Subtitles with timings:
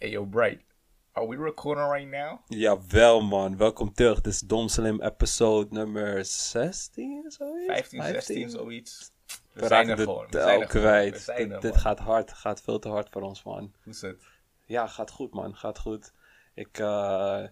[0.00, 0.60] Hey yo, Bright.
[1.16, 2.38] Are we recording right now?
[2.48, 4.20] Jawel man, welkom terug.
[4.20, 7.66] Dit is Dom Slim episode nummer 16, zoiets?
[7.66, 9.10] 15, 16, zoiets.
[9.52, 10.26] We We zijn er gewoon.
[10.30, 10.66] We zijn er.
[10.66, 11.20] We kwijt.
[11.20, 13.74] zijn Dit, er, gaat hard, gaat veel te hard voor ons man.
[13.82, 14.22] Hoe is het?
[14.64, 16.12] Ja, gaat goed man, gaat goed.
[16.54, 17.44] Ik, eh,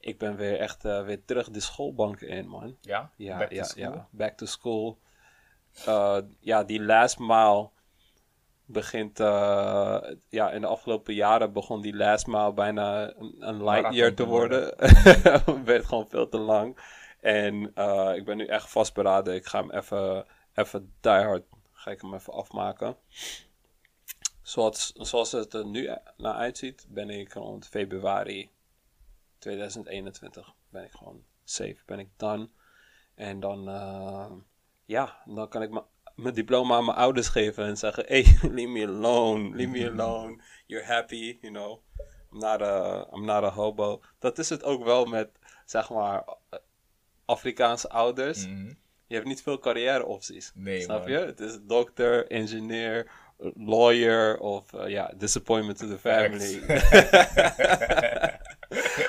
[0.00, 2.76] ik ben weer echt eh, weer terug de schoolbank in man.
[2.80, 3.12] Ja?
[3.16, 3.82] Ja, Back to ja, school?
[3.92, 4.08] ja.
[4.10, 4.98] Back to school.
[5.84, 7.70] Eh, ja, die last mile
[8.68, 9.98] begint, eh,
[10.28, 14.24] ja, in de afgelopen jaren begon die last mile bijna een, een light year te
[14.26, 14.74] worden.
[15.64, 16.78] Werd gewoon veel te lang.
[17.20, 19.34] En eh, ik ben nu echt vastberaden.
[19.34, 22.96] Ik ga hem even, even die hard, ga ik hem even afmaken.
[24.42, 28.50] Zoals, zoals het er nu naar uitziet, ben ik rond februari
[29.38, 32.48] 2021 ben ik gewoon safe, ben ik done.
[33.14, 34.32] En dan, eh,
[34.84, 35.84] ja, dan kan ik mijn-
[36.18, 40.40] mijn diploma aan mijn ouders geven en zeggen: Hey, leave me alone, leave me alone.
[40.66, 41.80] You're happy, you know.
[42.32, 44.00] I'm not a, I'm not a hobo.
[44.18, 45.28] Dat is het ook wel met,
[45.64, 46.24] zeg maar,
[47.24, 48.46] Afrikaanse ouders.
[48.46, 48.72] Mhm.
[49.06, 50.52] Je hebt niet veel carrièreopties.
[50.54, 51.10] Nee, Snap man.
[51.10, 51.18] je?
[51.18, 53.10] Het is dokter, engineer,
[53.54, 56.62] lawyer of eh, ja, disappointment to the family.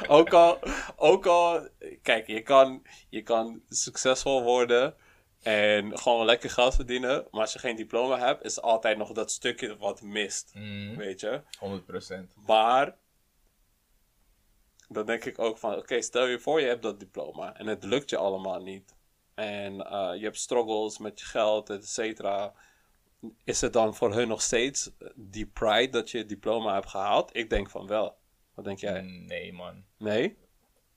[0.17, 0.59] ook, al,
[0.95, 1.67] ook al,
[2.01, 4.95] kijk, je kan, je kan succesvol worden
[5.41, 7.27] en gewoon lekker geld verdienen.
[7.31, 10.51] Maar als je geen diploma hebt, is altijd nog dat stukje wat mist.
[10.53, 10.95] Mhm.
[10.95, 11.41] Weet je?
[11.59, 12.35] 100%.
[12.45, 12.97] Maar
[14.87, 17.83] dan denk ik ook van, oké, stel je voor je hebt dat diploma en het
[17.83, 18.95] lukt je allemaal niet.
[19.33, 22.53] En eh, je hebt struggles met je geld, et cetera.
[23.43, 27.35] Is het dan voor hun nog steeds die pride dat je het diploma hebt gehaald?
[27.35, 28.17] Ik denk van wel.
[28.53, 29.01] Wat denk jij?
[29.01, 29.83] Nee, man.
[29.97, 30.37] Nee?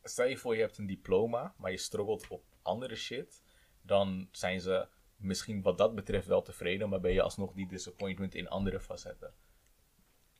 [0.03, 3.42] Stel je voor je hebt een diploma, maar je struggelt op andere shit.
[3.83, 8.35] Dan zijn ze misschien wat dat betreft wel tevreden, maar ben je alsnog die disappointment
[8.35, 9.33] in andere facetten.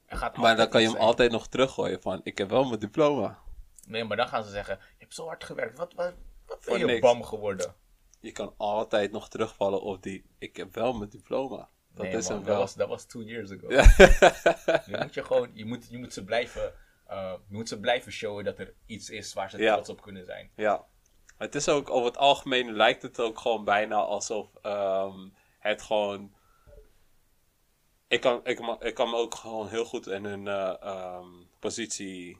[0.07, 1.09] Gaat Maar dan kan je hem zijn.
[1.09, 3.39] altijd nog teruggooien van, ik heb wel mijn diploma.
[3.87, 5.79] Nee, maar dan gaan ze zeggen: Je hebt zo hard gewerkt.
[5.79, 6.15] Wat, wat,
[6.47, 7.01] wat ben je niks.
[7.01, 7.75] bam geworden?
[8.21, 11.69] Je kan altijd nog terugvallen op die, ik heb wel mijn diploma.
[11.95, 13.69] Dat nee, is man, hem dat was, dat was two years ago.
[14.91, 16.73] Je moet je gewoon, je moet, je moet ze blijven,
[17.09, 19.73] je moet ze blijven showen dat er iets is waar ze Ja.
[19.75, 20.51] trots op kunnen zijn.
[20.57, 20.87] Ja.
[21.43, 26.35] Het is ook, over het algemeen lijkt het ook gewoon bijna alsof ehm, het gewoon...
[28.09, 32.39] Ik kan, ik, ik kan me ook gewoon heel goed in hun eh, ehm, positie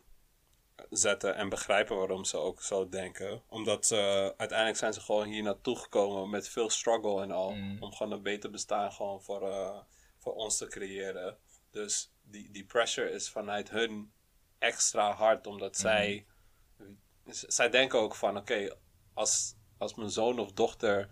[0.91, 3.43] zetten en begrijpen waarom ze ook zo denken.
[3.49, 3.93] Omdat
[4.37, 7.51] uiteindelijk zijn ze gewoon hier naartoe gekomen met veel struggle en al.
[7.51, 7.77] Mm.
[7.83, 9.79] Om gewoon een beter bestaan gewoon voor, eh,
[10.19, 11.39] voor ons te creëren.
[11.71, 14.13] Dus die, die pressure is vanuit hun
[14.59, 16.27] extra hard, omdat zij
[17.27, 18.77] z- zij denken ook van, oké,
[19.15, 21.09] als, als mijn zoon of dochter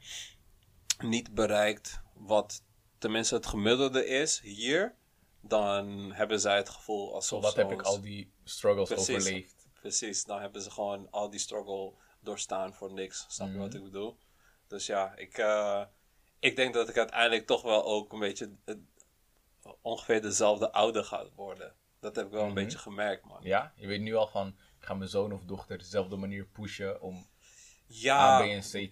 [0.98, 2.62] niet bereikt wat
[2.98, 4.94] tenminste het gemiddelde is hier,
[5.40, 9.16] dan hebben zij het gevoel alsof Wat heb ik al die struggles Precies.
[9.16, 9.68] overleefd?
[9.80, 13.24] Precies, dan hebben ze gewoon al die struggle doorstaan voor niks.
[13.28, 13.62] Snap je Mhm.
[13.62, 14.18] wat ik bedoel?
[14.66, 15.84] Dus ja, ik, eh,
[16.38, 18.56] ik denk dat ik uiteindelijk toch wel ook een beetje
[19.80, 21.74] ongeveer dezelfde ouder ga worden.
[22.00, 22.48] Dat heb ik wel Mhm.
[22.48, 23.42] een beetje gemerkt, man.
[23.42, 27.00] Ja, je weet nu al van, ik ga mijn zoon of dochter dezelfde manier pushen
[27.00, 27.26] om
[27.92, 28.38] Ja,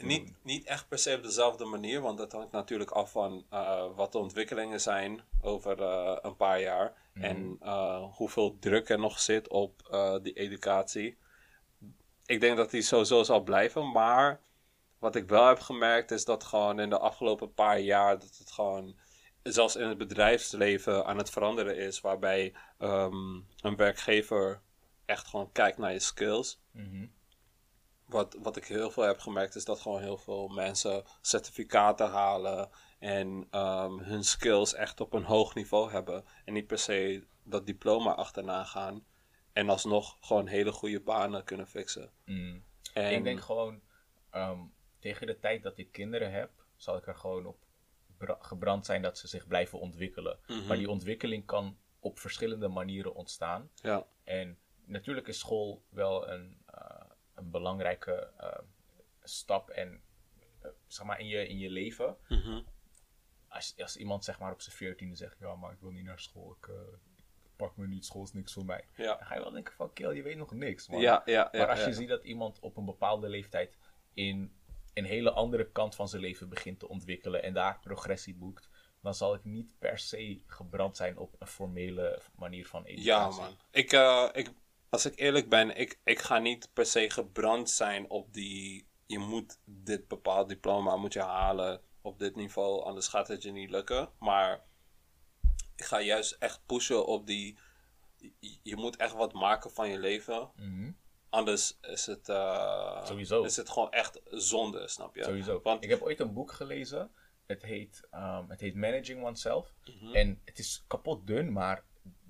[0.03, 3.87] niet, niet echt per se op dezelfde manier, want dat hangt natuurlijk af van eh,
[3.95, 7.25] wat de ontwikkelingen zijn over eh, een paar jaar Mhm.
[7.25, 11.17] en eh, hoeveel druk er nog zit op die educatie.
[12.27, 14.41] Ik denk dat die sowieso zal blijven, maar
[14.99, 18.51] wat ik wel heb gemerkt is dat gewoon in de afgelopen paar jaar dat het
[18.51, 18.97] gewoon
[19.43, 24.61] zelfs in het bedrijfsleven aan het veranderen is, waarbij ehm, een werkgever
[25.05, 27.07] echt gewoon kijkt naar je skills Mhm.
[28.09, 32.71] Wat, wat ik heel veel heb gemerkt is dat gewoon heel veel mensen certificaten halen
[32.99, 36.25] en ehm, hun skills echt op een hoog niveau hebben.
[36.45, 39.05] En niet per se dat diploma achterna gaan
[39.53, 42.11] en alsnog gewoon hele goede banen kunnen fixen.
[42.25, 42.65] Mm.
[42.95, 43.81] En, Ik denk gewoon,
[44.31, 44.61] ehm,
[44.99, 47.57] tegen de tijd dat ik kinderen heb, zal ik er gewoon op
[48.17, 50.39] bra- gebrand zijn dat ze zich blijven ontwikkelen.
[50.47, 50.67] Mhm.
[50.67, 53.71] Maar die ontwikkeling kan op verschillende manieren ontstaan.
[53.75, 57.08] ja, En natuurlijk is school wel een, eh,
[57.39, 58.59] een belangrijke eh,
[59.23, 60.01] stap en,
[60.61, 62.17] eh, zeg maar in, je, in je leven.
[62.29, 62.61] mhm,
[63.49, 66.21] Als, als iemand zeg maar op zijn veertiende zegt, ja, maar ik wil niet naar
[66.21, 66.75] school, ik, eh,
[67.57, 68.85] pak me niet, school is niks voor mij.
[68.97, 71.01] ja, Dan ga je wel denken van, kill, je weet nog niks, man.
[71.01, 73.77] ja, ja, Maar als je ziet dat iemand op een bepaalde leeftijd
[74.15, 74.53] in
[74.95, 78.69] een hele andere kant van zijn leven begint te ontwikkelen en daar progressie boekt,
[79.03, 83.41] dan zal ik niet per se gebrand zijn op een formele manier van educatie.
[83.41, 83.57] Ja, man.
[83.71, 83.93] Ik,
[84.47, 84.51] ik,
[84.91, 88.87] als ik eerlijk ben, ik, ik ga niet per se gebrand zijn op die.
[89.07, 93.51] Je moet dit bepaald diploma moet je halen op dit niveau, anders gaat het je
[93.51, 94.11] niet lukken.
[94.19, 94.65] Maar
[95.77, 97.59] ik ga juist echt pushen op die
[98.63, 100.51] je- moet echt wat maken van je leven.
[100.57, 100.91] Mhm.
[101.31, 103.43] Anders is het, eh, Sowieso.
[103.43, 105.25] is het gewoon echt zonde, snap je?
[105.25, 105.61] Sowieso.
[105.63, 107.11] Want, Ik heb ooit een boek gelezen.
[107.47, 109.73] Het heet, ehm, het heet Managing Oneself.
[109.85, 110.15] Mhm.
[110.15, 111.85] En het is kapot dun, maar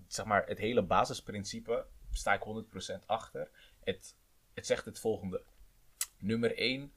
[0.09, 1.87] zeg maar, het hele basisprincipe
[2.19, 2.65] sta ik
[3.03, 3.51] 100% achter.
[3.85, 4.17] Het,
[4.55, 5.43] het zegt het volgende.
[6.19, 6.93] Nummer 1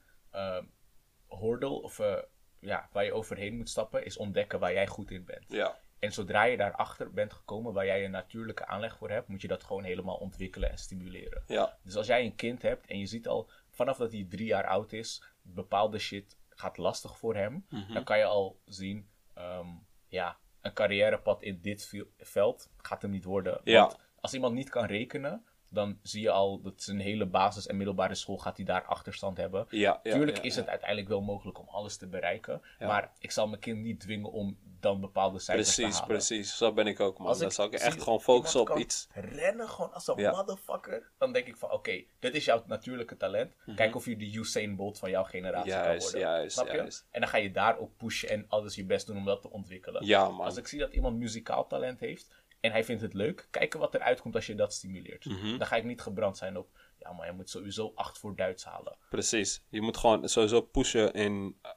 [1.26, 2.16] hordel, of eh,
[2.58, 5.44] ja, waar je overheen moet stappen, is ontdekken waar jij goed in bent.
[5.48, 9.40] ja, En zodra je daarachter bent gekomen, waar jij een natuurlijke aanleg voor hebt, moet
[9.42, 11.42] je dat gewoon helemaal ontwikkelen en stimuleren.
[11.46, 14.46] ja, Dus als jij een kind hebt en je ziet al vanaf dat hij drie
[14.46, 17.92] jaar oud is, bepaalde shit gaat lastig voor hem, Mhm.
[17.92, 19.68] dan kan je al zien, ehm,
[20.08, 23.60] ja, een carrièrepad in dit veld gaat hem niet worden.
[23.64, 23.80] Ja.
[23.80, 27.76] Want als iemand niet kan rekenen, dan zie je al dat zijn hele basis- en
[27.76, 29.66] middelbare school gaat hij daar achterstand hebben.
[29.70, 30.00] ja.
[30.02, 33.48] ja Tuurlijk ja, is het uiteindelijk wel mogelijk om alles te bereiken, maar ik zal
[33.48, 36.14] mijn kind niet dwingen om dan bepaalde cijfers te Precies, halen.
[36.14, 36.56] precies.
[36.56, 37.26] Zo ben ik ook, man.
[37.26, 39.08] Als Dan ik zal ik echt gewoon focussen op iets.
[39.14, 41.10] Rennen gewoon als een motherfucker.
[41.18, 43.54] Dan denk ik van, oké, dit is jouw natuurlijke talent.
[43.76, 45.98] Kijk of je de Usain Bolt van jouw generatie kan Mhm.
[45.98, 46.20] Worden.
[46.20, 46.76] juist, Snap je?
[46.76, 47.06] juist.
[47.10, 50.06] En dan ga je daarop pushen en alles je best doen om dat te ontwikkelen.
[50.06, 50.46] Ja, man.
[50.46, 52.30] Als ik zie dat iemand muzikaal talent heeft
[52.62, 55.24] en hij vindt het leuk, kijken wat eruit komt als je dat stimuleert.
[55.24, 55.58] Mhm.
[55.58, 56.68] Dan ga ik niet gebrand zijn op,
[56.98, 58.96] ja, maar je moet sowieso 8 voor Duits halen.
[59.10, 59.64] Precies.
[59.68, 61.70] Je moet gewoon sowieso pushen in eh,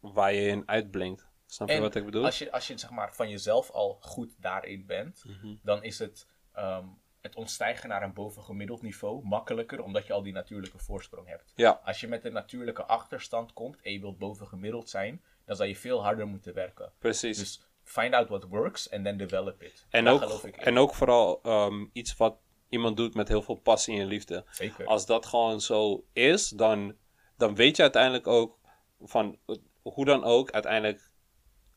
[0.00, 1.26] waar je in uitblinkt.
[1.46, 2.24] Snap je En wat ik bedoel?
[2.24, 5.54] Als je, als je zeg maar van jezelf al goed daarin bent, Mhm.
[5.62, 6.84] dan is het, ehm,
[7.20, 11.52] het ontstijgen naar een bovengemiddeld niveau makkelijker, omdat je al die natuurlijke voorsprong hebt.
[11.56, 15.66] Ja, Als je met een natuurlijke achterstand komt en je wilt bovengemiddeld zijn, dan zal
[15.66, 16.92] je veel harder moeten werken.
[16.98, 17.38] precies.
[17.38, 19.86] Dus find out what works and then develop it.
[19.90, 22.38] en, Daar ook, en ook vooral ehm, iets wat
[22.68, 24.44] iemand doet met heel veel passie en liefde.
[24.50, 24.86] Zeker.
[24.86, 26.96] Als dat gewoon zo is, dan,
[27.36, 28.58] dan weet je uiteindelijk ook
[29.00, 31.10] van eh, hoe dan ook, uiteindelijk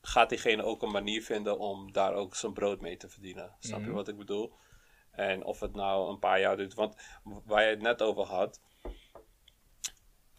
[0.01, 3.55] gaat diegene ook een manier vinden om daar ook zijn brood mee te verdienen.
[3.59, 3.95] Snap je Mhm.
[3.95, 4.53] wat ik bedoel?
[5.11, 6.73] En of het nou een paar jaar duurt.
[6.73, 6.95] Want
[7.45, 8.61] waar je het net over had,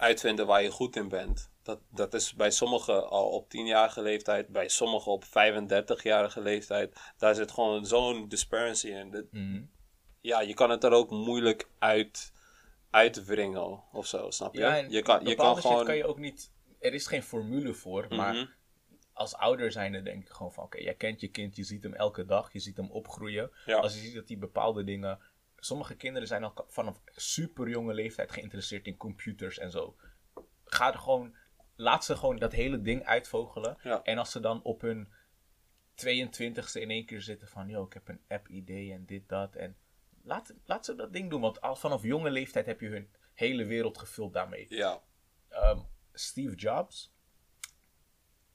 [0.03, 1.51] uitvinden waar je goed in bent.
[1.63, 7.01] Dat, dat is bij sommigen al op 10-jarige leeftijd, bij sommigen op 35-jarige leeftijd.
[7.17, 9.11] Daar zit gewoon zo'n disparity in.
[9.11, 9.63] Dat- Mhm.
[10.21, 12.33] ja, je kan het er ook moeilijk uit,
[12.91, 14.61] uitwringen of zo, snap je?
[14.61, 15.85] Ja, je kan, je kan gewoon...
[15.85, 16.51] kan je ook niet...
[16.81, 18.47] Er is geen formule voor, maar Mhm.
[19.13, 20.65] als ouder zijnde denk ik gewoon van...
[20.65, 23.51] Oké, jij kent je kind, je ziet hem elke dag, je ziet hem opgroeien.
[23.67, 23.77] Ja.
[23.79, 25.19] Als je ziet dat die bepaalde dingen...
[25.65, 29.97] Sommige kinderen zijn al vanaf super jonge leeftijd geïnteresseerd in computers en zo.
[30.65, 31.37] Ga er gewoon...
[31.77, 33.79] Laat ze gewoon dat hele ding uitvogelen.
[33.83, 34.03] Ja.
[34.03, 35.13] En als ze dan op hun
[35.95, 37.69] 22ste in één keer zitten van...
[37.69, 39.55] Yo, ik heb een app-idee en dit, dat.
[39.55, 39.77] En
[40.23, 41.41] laat, laat ze dat ding doen.
[41.41, 44.67] Want al vanaf jonge leeftijd heb je hun hele wereld gevuld daarmee.
[44.69, 45.03] Ja,
[45.49, 45.79] Ehm,
[46.13, 47.13] Steve Jobs,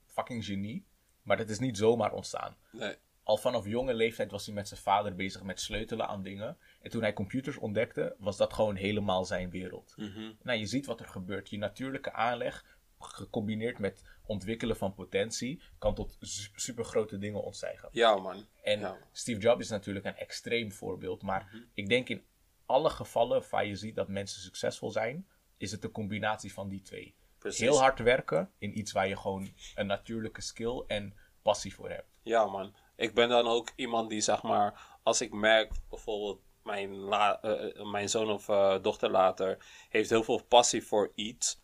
[0.05, 0.85] fucking genie,
[1.21, 2.57] maar dat is niet zomaar ontstaan.
[2.71, 2.95] nee.
[3.23, 6.57] Al vanaf jonge leeftijd was hij met zijn vader bezig met sleutelen aan dingen.
[6.87, 9.93] En toen hij computers ontdekte, was dat gewoon helemaal zijn wereld.
[9.97, 10.31] Mhm.
[10.41, 11.49] Nou, je ziet wat er gebeurt.
[11.49, 12.65] Je natuurlijke aanleg,
[12.99, 17.89] gecombineerd met ontwikkelen van potentie, kan tot su- supergrote dingen ontstijgen.
[17.91, 18.45] Ja, man.
[18.63, 18.97] En Ja.
[19.11, 21.21] Steve Jobs is natuurlijk een extreem voorbeeld.
[21.21, 21.63] Maar Mhm.
[21.73, 22.23] ik denk in
[22.65, 26.81] alle gevallen waar je ziet dat mensen succesvol zijn, is het een combinatie van die
[26.81, 27.15] twee.
[27.37, 27.59] Precies.
[27.59, 32.07] Heel hard werken in iets waar je gewoon een natuurlijke skill en passie voor hebt.
[32.23, 32.75] Ja, man.
[32.95, 37.79] Ik ben dan ook iemand die, zeg maar, als ik merk bijvoorbeeld mijn, la- eh,
[37.79, 41.61] eh, mijn zoon of eh, dochter later heeft heel veel passie voor iets.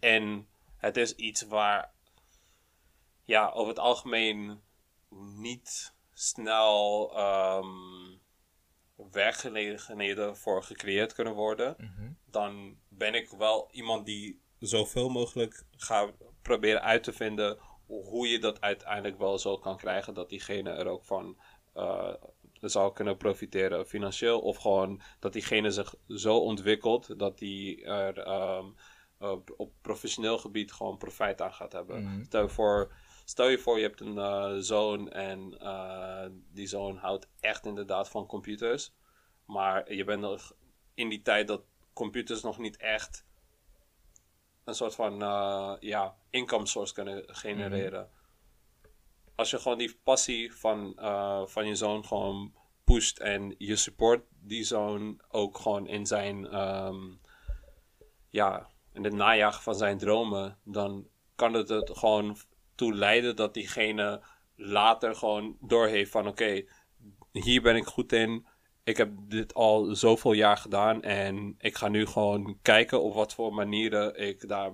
[0.00, 1.92] En het is iets waar,
[3.24, 4.60] ja, over het algemeen
[5.38, 7.66] niet snel ehm
[9.12, 11.74] werkgelegenheden voor gecreëerd kunnen worden.
[12.30, 18.38] Dan ben ik wel iemand die zoveel mogelijk gaat proberen uit te vinden hoe je
[18.38, 21.36] dat uiteindelijk wel zo kan krijgen dat diegene er ook van
[22.60, 24.40] zou kunnen profiteren financieel.
[24.40, 28.66] Of gewoon dat diegene zich zo ontwikkelt dat die er ehm,
[29.18, 32.24] op, op professioneel gebied gewoon profijt aan gaat hebben.
[32.24, 32.92] Stel, je voor,
[33.24, 38.08] stel je voor je hebt een eh, zoon en eh, die zoon houdt echt inderdaad
[38.08, 38.94] van computers.
[39.44, 40.54] Maar je bent nog
[40.94, 43.26] in die tijd dat computers nog niet echt
[44.64, 48.10] een soort van eh, ja, income source kunnen genereren.
[49.36, 54.24] Als je gewoon die passie van, eh, van je zoon gewoon pusht en je support
[54.40, 56.96] die zoon ook gewoon in zijn ehm,
[58.30, 62.36] ja, in het najagen van zijn dromen, dan kan het er gewoon
[62.74, 64.22] toe leiden dat diegene
[64.54, 66.64] later gewoon doorheeft van oké,
[67.32, 68.46] hier ben ik goed in.
[68.84, 73.34] Ik heb dit al zoveel jaar gedaan en ik ga nu gewoon kijken op wat
[73.34, 74.72] voor manieren ik daar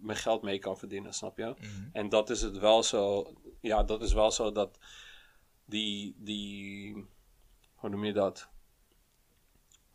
[0.00, 1.54] mijn geld mee kan verdienen, snap je?
[1.92, 3.32] En dat is het wel zo,
[3.64, 4.78] ja, dat is wel zo dat
[5.64, 7.06] die, die
[7.74, 8.48] hoe noem je dat?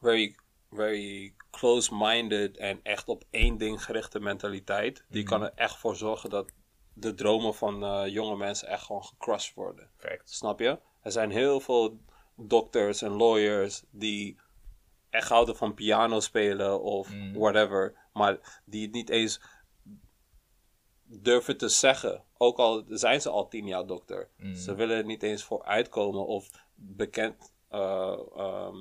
[0.02, 0.36] Very,
[0.72, 5.06] very close-minded en echt op één ding gerichte mentaliteit.
[5.10, 6.52] Die kan er echt voor zorgen dat
[6.94, 9.90] de dromen van eh, jonge mensen echt gewoon gecrushed worden.
[10.24, 10.80] Snap je?
[11.02, 12.00] Er zijn heel veel
[12.36, 14.40] dokters en lawyers die
[15.10, 19.42] echt houden van piano spelen of whatever, maar die het niet eens
[21.10, 22.24] durven te zeggen.
[22.38, 24.30] Ook al zijn ze al tien jaar dokter.
[24.56, 28.78] Ze willen er niet eens voor uitkomen of bekend, eh, ehm,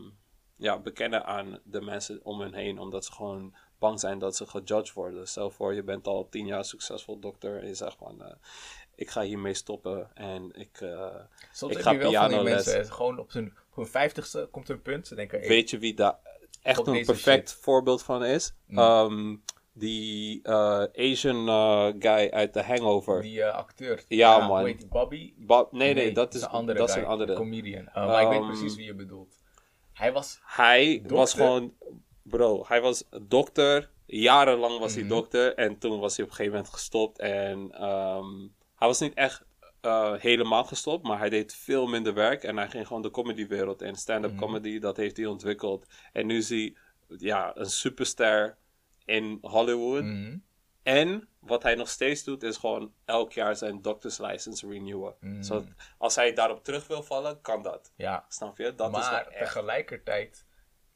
[0.56, 4.46] ja, bekennen aan de mensen om hen heen, omdat ze gewoon bang zijn dat ze
[4.46, 5.28] gejudged worden.
[5.28, 8.34] Stel voor, je bent al tien jaar succesvol dokter en je zegt van, eh,
[8.94, 11.14] ik ga hiermee stoppen en ik, eh,
[11.52, 14.82] Soms ik ga wel van die mensen, gewoon op hun, op hun vijftigste komt een
[14.82, 15.06] punt.
[15.06, 16.18] Ze denken, hey, Weet je wie daar
[16.62, 18.54] echt een perfect voorbeeld van is?
[18.68, 19.36] Ehm,
[19.78, 23.22] die eh, Asian eh, guy uit The Hangover.
[23.22, 24.04] die eh, acteur.
[24.08, 24.58] Ja, man.
[24.58, 25.32] Hoe heet die, Bobby?
[25.36, 27.34] Bob- nee, nee, dat is, een andere dat is guy, een andere.
[27.34, 27.88] comedian.
[27.94, 29.34] Maar ik weet Ehm, precies wie je bedoelt.
[29.92, 31.74] Hij was, Hij was gewoon,
[32.22, 33.90] bro, hij was dokter.
[34.06, 35.00] Jarenlang was Mhm.
[35.00, 35.54] hij dokter.
[35.54, 37.18] En toen was hij op een gegeven moment gestopt.
[37.18, 38.26] En ehm,
[38.74, 39.46] hij was niet echt
[40.18, 42.42] helemaal gestopt, maar hij deed veel minder werk.
[42.44, 43.94] En hij ging gewoon de comedywereld in.
[43.96, 44.40] Stand-up Mhm.
[44.40, 45.86] comedy, dat heeft hij ontwikkeld.
[46.12, 46.74] En nu is hij
[47.18, 48.56] ja, een superster
[49.08, 50.02] in Hollywood.
[50.04, 50.38] Mhm.
[50.82, 55.14] En wat hij nog steeds doet, is gewoon elk jaar zijn doctorslicense renewen.
[55.20, 55.42] Mhm.
[55.42, 55.66] Zodat
[55.98, 57.92] als hij daarop terug wil vallen, kan dat.
[57.96, 58.24] ja.
[58.28, 58.74] Snap je?
[58.74, 59.38] Dat is maar wel echt.
[59.44, 60.46] tegelijkertijd,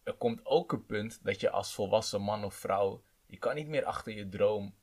[0.02, 3.68] er komt ook een punt dat je als volwassen man of vrouw, je kan niet
[3.68, 4.74] meer achter je droom.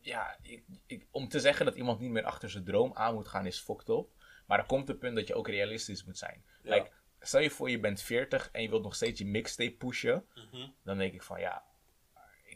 [0.00, 3.28] Ja, ik, ik- om te zeggen dat iemand niet meer achter zijn droom aan moet
[3.28, 4.06] gaan is fucked up.
[4.46, 6.44] Maar er komt een punt dat je ook realistisch moet zijn.
[6.62, 6.74] Ja.
[6.74, 6.90] Like,
[7.20, 10.26] stel je voor je bent 40 en je wilt nog steeds je mixtape pushen.
[10.34, 10.68] Mhm.
[10.84, 11.64] Dan denk ik van ja,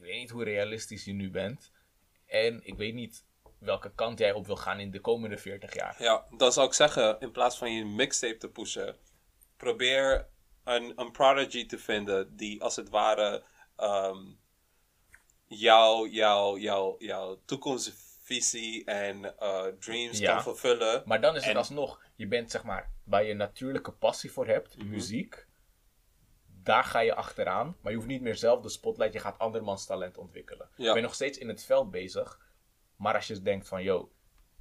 [0.07, 1.73] weet niet hoe realistisch je nu bent.
[2.27, 3.25] En ik weet niet
[3.59, 5.97] welke kant jij op wil gaan in de komende 40 jaar.
[6.03, 8.97] Ja, dan zou ik zeggen, in plaats van je mixtape te pushen,
[9.57, 10.29] probeer
[10.65, 13.45] een, een prodigy te vinden die als het ware
[13.77, 14.19] ehm
[15.49, 20.33] jouw jou, jou, jou toekomstvisie en eh, dreams Ja.
[20.35, 21.03] kan vervullen.
[21.07, 24.47] Maar dan is het En- alsnog, je bent zeg maar, waar je natuurlijke passie voor
[24.47, 24.89] hebt, Mhm.
[24.89, 25.46] muziek,
[26.67, 27.77] daar ga je achteraan.
[27.81, 30.69] Maar je hoeft niet meer zelf de spotlight, je gaat andermans talent ontwikkelen.
[30.77, 30.85] Ja.
[30.85, 32.41] Je bent nog steeds in het veld bezig,
[32.97, 34.13] maar als je denkt van, yo,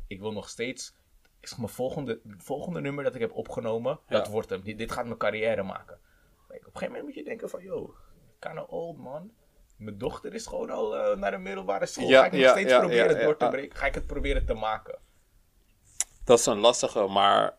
[0.07, 0.95] ik wil nog steeds,
[1.39, 4.17] is mijn volgende, volgende nummer dat ik heb opgenomen, Ja.
[4.17, 4.63] dat wordt hem.
[4.63, 5.99] Dit, dit gaat mijn carrière maken.
[6.47, 7.95] Op een gegeven moment moet je denken van, yo,
[8.39, 9.31] kinda old man.
[9.77, 12.07] Mijn dochter is gewoon al eh, naar de middelbare school.
[12.07, 13.77] Ja, ga ik nog steeds proberen ja, door te breken?
[13.77, 14.99] Ga ik het proberen te maken?
[16.23, 17.57] Dat is een lastige, maar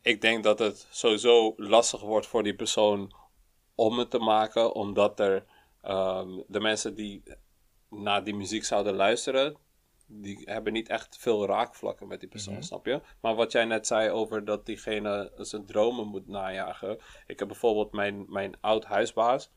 [0.00, 3.14] ik denk dat het sowieso lastig wordt voor die persoon
[3.76, 5.44] om het te maken, omdat er
[5.82, 7.22] ehm, de mensen die
[7.90, 9.56] naar die muziek zouden luisteren,
[10.06, 13.00] die hebben niet echt veel raakvlakken met die persoon, snap je?
[13.20, 16.98] Maar wat jij net zei over dat diegene zijn dromen moet najagen.
[17.26, 19.50] Ik heb bijvoorbeeld mijn, mijn oud huisbaas.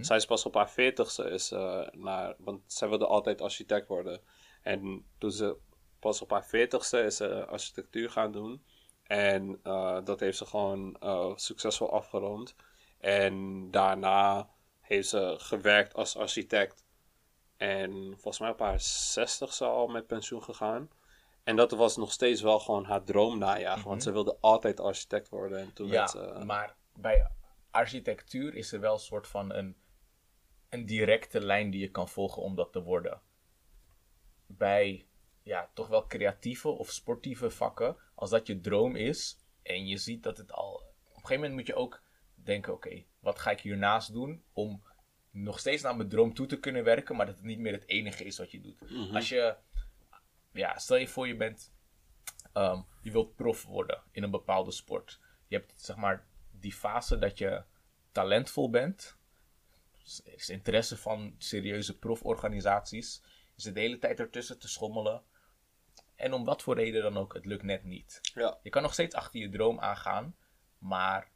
[0.00, 4.20] Zij is pas op haar veertigste, is, eh, naar, want zij wilde altijd architect worden.
[4.62, 5.56] En toen ze
[6.00, 8.62] pas op haar veertigste is ze architectuur gaan doen.
[9.02, 12.54] En eh, dat heeft ze gewoon eh, succesvol afgerond.
[13.06, 16.84] En daarna heeft ze gewerkt als architect.
[17.56, 20.90] En volgens mij op haar zestigste al met pensioen gegaan.
[21.44, 23.88] En dat was nog steeds wel gewoon haar droom najagen.
[23.88, 25.58] Want ze wilde altijd architect worden.
[25.58, 26.44] En toen Ja, werd ze...
[26.44, 27.30] maar bij
[27.70, 29.76] architectuur is er wel een soort van een,
[30.68, 33.20] een directe lijn die je kan volgen om dat te worden.
[34.46, 35.06] Bij
[35.42, 40.22] ja, toch wel creatieve of sportieve vakken, als dat je droom is en je ziet
[40.22, 40.74] dat het al.
[40.74, 42.04] Op een gegeven moment moet je ook
[42.46, 44.82] denken: oké, wat ga ik hiernaast doen om
[45.30, 47.88] nog steeds naar mijn droom toe te kunnen werken, maar dat het niet meer het
[47.88, 48.82] enige is wat je doet.
[49.12, 49.56] Als je,
[50.52, 51.74] ja, stel je voor je bent
[52.56, 55.20] Ehm, je wilt prof worden in een bepaalde sport.
[55.46, 57.62] Je hebt zeg maar die fase dat je
[58.12, 59.16] talentvol bent.
[60.24, 63.22] Is interesse van serieuze proforganisaties.
[63.56, 65.22] Zit de hele tijd ertussen te schommelen.
[66.14, 68.20] En om wat voor reden dan ook, het lukt net niet.
[68.34, 68.58] Ja.
[68.62, 70.36] Je kan nog steeds achter je droom aangaan,
[70.78, 71.30] maar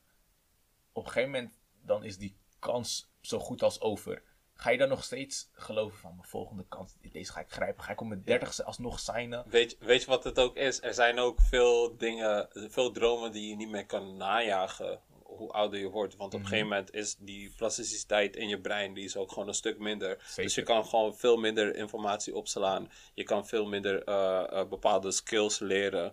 [1.01, 4.23] op een gegeven moment dan is die kans zo goed als over.
[4.55, 7.93] Ga je dan nog steeds geloven van mijn volgende kans, deze ga ik grijpen, ga
[7.93, 9.45] ik op mijn dertigste alsnog signen?
[9.49, 10.83] Weet, weet je wat het ook is?
[10.83, 15.01] Er zijn ook veel dingen, veel dromen die je niet meer kan najagen
[15.41, 16.17] hoe ouder je wordt.
[16.17, 19.49] Want op een gegeven moment is die plasticiteit in je brein, die is ook gewoon
[19.49, 20.33] een stuk minder.
[20.37, 22.91] Dus je kan gewoon veel minder informatie opslaan.
[23.15, 26.13] Je kan veel minder eh, eh, bepaalde skills leren.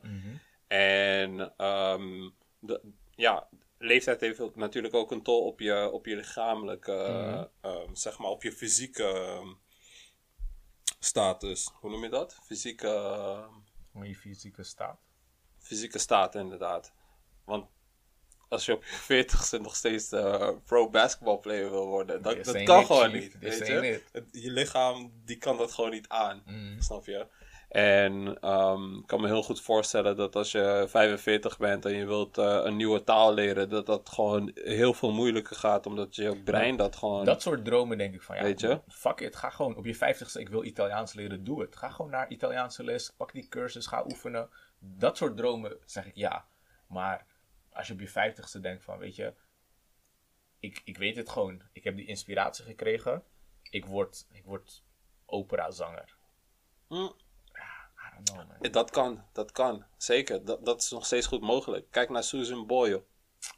[0.68, 2.30] En ehm,
[2.60, 2.82] de,
[3.16, 6.94] ja, leeftijd heeft natuurlijk ook een tol op je, op je lichamelijke,
[7.62, 9.48] ehm, zeg maar, op je fysieke ehm,
[11.00, 11.70] status.
[11.80, 12.38] Hoe noem je dat?
[12.46, 12.88] Fysieke,
[13.94, 15.00] ehm, je fysieke staat.
[15.60, 16.94] fysieke staat, inderdaad.
[17.46, 17.66] Want
[18.50, 22.22] als je op je veertigste nog steeds eh, pro basketball player wil worden.
[22.22, 23.38] Dat, dat kan gewoon niet.
[23.40, 24.02] Weet je?
[24.12, 26.42] Het- je lichaam die kan dat gewoon niet aan.
[26.46, 26.82] Mm.
[26.82, 27.28] Snap je?
[27.78, 32.06] En ehm, ik kan me heel goed voorstellen dat als je 45 bent en je
[32.06, 36.42] wilt eh, een nieuwe taal leren, dat dat gewoon heel veel moeilijker gaat, omdat je
[36.44, 37.26] brein dat gewoon.
[37.26, 38.82] Dat soort dromen denk ik van, ja, Weet je?
[38.88, 41.76] fuck it, ga gewoon op je vijftigste, ik wil Italiaans leren, doe het.
[41.76, 44.50] Ga gewoon naar Italiaanse les, pak die cursus, ga oefenen.
[44.80, 46.46] Dat soort dromen zeg ik ja.
[46.88, 47.26] Maar
[47.74, 49.34] als je op je vijftigste denkt van, weet je,
[50.60, 51.62] ik, ik weet het gewoon.
[51.72, 53.24] Ik heb die inspiratie gekregen.
[53.70, 54.84] Ik word, ik word
[55.26, 56.16] operazanger.
[56.88, 57.10] Hm,
[58.72, 59.86] Dat kan, dat kan.
[59.98, 60.46] Zeker.
[60.46, 61.86] Dat, dat is nog steeds goed mogelijk.
[61.92, 63.04] Kijk naar Susan Boyle.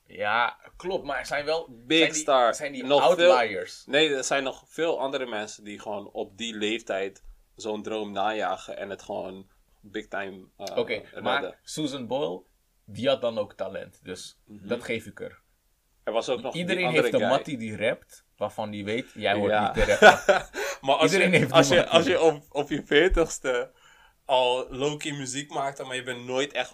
[0.05, 2.55] Ja, klopt, maar er zijn wel Big zijn die, star.
[2.55, 3.83] zijn die Nog veel- outliers.
[3.85, 7.23] Nee, er zijn nog veel andere mensen die gewoon op die leeftijd
[7.55, 9.49] zo'n droom najagen en het gewoon
[9.81, 12.41] big time eh Oké, maar Susan Boyle,
[12.85, 13.99] die had dan ook talent.
[14.03, 14.67] Dus Mhm.
[14.67, 15.41] dat geef ik er.
[16.03, 17.29] Er was ook nog Iedereen heeft een guy.
[17.29, 19.73] mattie die rapt, waarvan die weet, jij hoort Ja.
[19.75, 20.49] niet te rappen.
[20.81, 23.71] Maar als Iedereen je, heeft als je, als je op, op je veertigste
[24.29, 26.71] al low-key muziek maakt, maar je bent nooit echt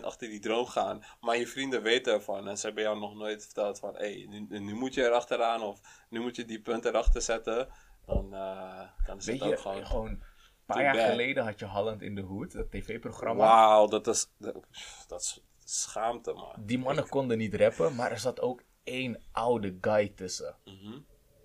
[0.00, 3.14] 100% achter die droom gaan, maar je vrienden weten ervan en ze hebben jou nog
[3.14, 6.60] nooit verteld van, hé, hey, nu, nu moet je erachteraan of nu moet je die
[6.60, 7.68] punt erachter zetten,
[8.06, 9.86] dan, eh, dan is Weet het je, gewoon...
[9.86, 10.22] gewoon, een
[10.66, 11.10] paar jaar bad.
[11.10, 13.44] geleden had je Holland in de Hoed, dat tv-programma.
[13.44, 14.54] Wauw, dat is, dat,
[15.06, 16.54] dat is schaamte, man.
[16.58, 20.56] Die mannen konden niet rappen, maar er zat ook één oude guy tussen.
[20.64, 20.98] Mhm.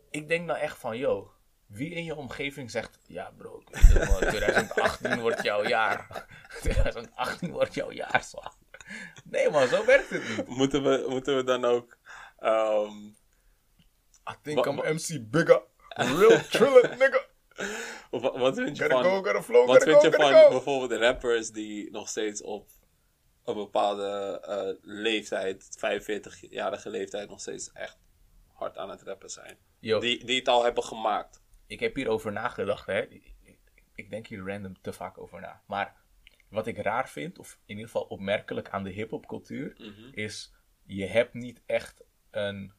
[0.10, 1.33] Ik denk nou echt van, yo,
[1.74, 6.25] wie in je omgeving zegt, ja bro, ik weet het wel, 2018 wordt jouw jaar.
[6.62, 8.53] 2018 wordt jouw jaar, zwaar.
[9.24, 10.48] Nee man, zo werkt het niet.
[10.48, 11.98] Moeten we, moeten we dan ook...
[12.39, 13.06] ehm,
[14.30, 15.62] I think I'm MC Bigger.
[15.89, 17.25] Real trillin' nigga.
[18.12, 19.03] wat, wat vind je van...
[19.03, 22.70] go, gotta flow, Wat vind go, je van bijvoorbeeld rappers die nog steeds op
[23.44, 27.98] een bepaalde eh, leeftijd, 45-jarige leeftijd, nog steeds echt
[28.53, 29.58] hard aan het rappen zijn?
[29.80, 31.43] Yo, Die, die het al hebben gemaakt.
[31.67, 33.01] Ik heb hierover nagedacht, hè.
[33.01, 33.59] Ik, ik-
[33.96, 35.64] ik denk hier random te vaak over na.
[35.68, 36.01] Maar
[36.50, 39.74] wat ik raar vind, of in ieder geval opmerkelijk aan de hip-hop cultuur,
[40.16, 42.74] is je hebt niet echt een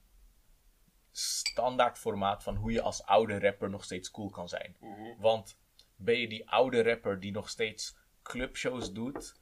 [1.11, 4.77] standaard formaat van hoe je als oude rapper nog steeds cool kan zijn.
[5.19, 5.59] Want
[5.97, 9.41] ben je die oude rapper die nog steeds clubshows doet,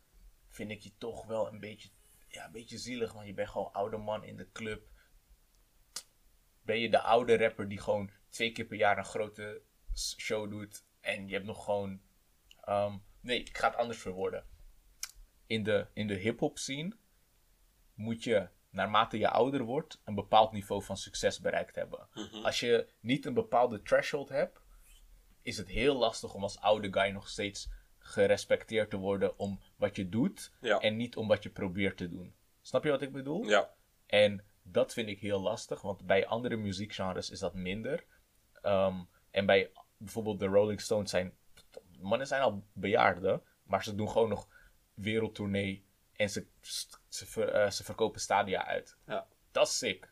[0.49, 1.89] vind ik je toch wel een beetje,
[2.29, 4.91] ja, een beetje zielig, want je bent gewoon oude man in de club.
[6.63, 9.63] Ben je de oude rapper die gewoon twee keer per jaar een grote
[10.19, 12.01] show doet en je hebt nog gewoon.
[12.65, 14.45] ehm, nee, ik ga het anders verwoorden.
[15.47, 16.97] In de, in de hip-hop scene
[17.95, 22.09] moet je, naarmate je ouder wordt, een bepaald niveau van succes bereikt hebben.
[22.43, 24.61] Als je niet een bepaalde threshold hebt,
[25.43, 27.69] is het heel lastig om als oude guy nog steeds
[27.99, 30.79] gerespecteerd te worden om wat je doet Ja.
[30.81, 32.35] en niet om wat je probeert te doen.
[32.63, 33.45] Snap je wat ik bedoel?
[33.49, 33.75] Ja.
[34.07, 38.05] En dat vind ik heel lastig, want bij andere muziekgenres is dat minder.
[38.63, 38.95] Ehm,
[39.31, 41.35] en bij bijvoorbeeld de Rolling Stones zijn...
[41.99, 44.49] Mannen zijn al bejaarden, maar ze doen gewoon nog
[44.95, 45.85] wereldtournee
[46.17, 46.47] en ze,
[47.09, 48.97] ze, ver- eh, ze verkopen stadia uit.
[49.07, 49.27] Ja.
[49.51, 50.11] Dat is sick.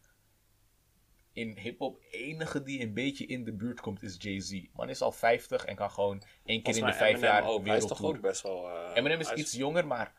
[1.32, 4.66] In hip-hop, enige die een beetje in de buurt komt is Jay-Z.
[4.72, 7.66] Man is al 50 en kan gewoon één keer in de vijf jaar ook.
[7.66, 8.68] Hij is toch ook best wel...
[8.70, 10.14] eh, Eminem is iets jonger, maar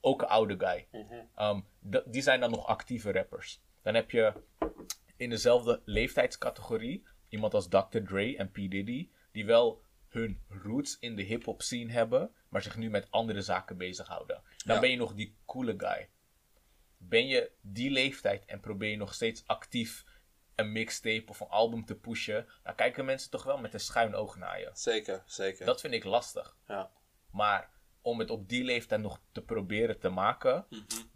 [0.00, 0.86] ook een oude guy.
[0.92, 1.14] Mhm.
[1.34, 1.60] Ehm,
[2.04, 3.60] die zijn dan nog actieve rappers.
[3.82, 4.32] Dan heb je
[5.16, 7.98] in dezelfde leeftijdscategorie iemand als Dr.
[8.04, 8.54] Dre en P.
[8.54, 13.42] Diddy, die wel hun roots in de hip-hop scene hebben, maar zich nu met andere
[13.42, 14.42] zaken bezighouden.
[14.64, 14.80] Dan Ja.
[14.80, 16.08] ben je nog die coole guy.
[16.96, 20.04] Ben je die leeftijd en probeer je nog steeds actief
[20.54, 24.14] een mixtape of een album te pushen, dan kijken mensen toch wel met een schuin
[24.14, 24.70] oog naar je.
[24.72, 25.66] Zeker, zeker.
[25.66, 26.56] Dat vind ik lastig.
[26.66, 26.90] Ja.
[27.30, 27.70] Maar
[28.02, 30.66] om het op die leeftijd nog te proberen te maken,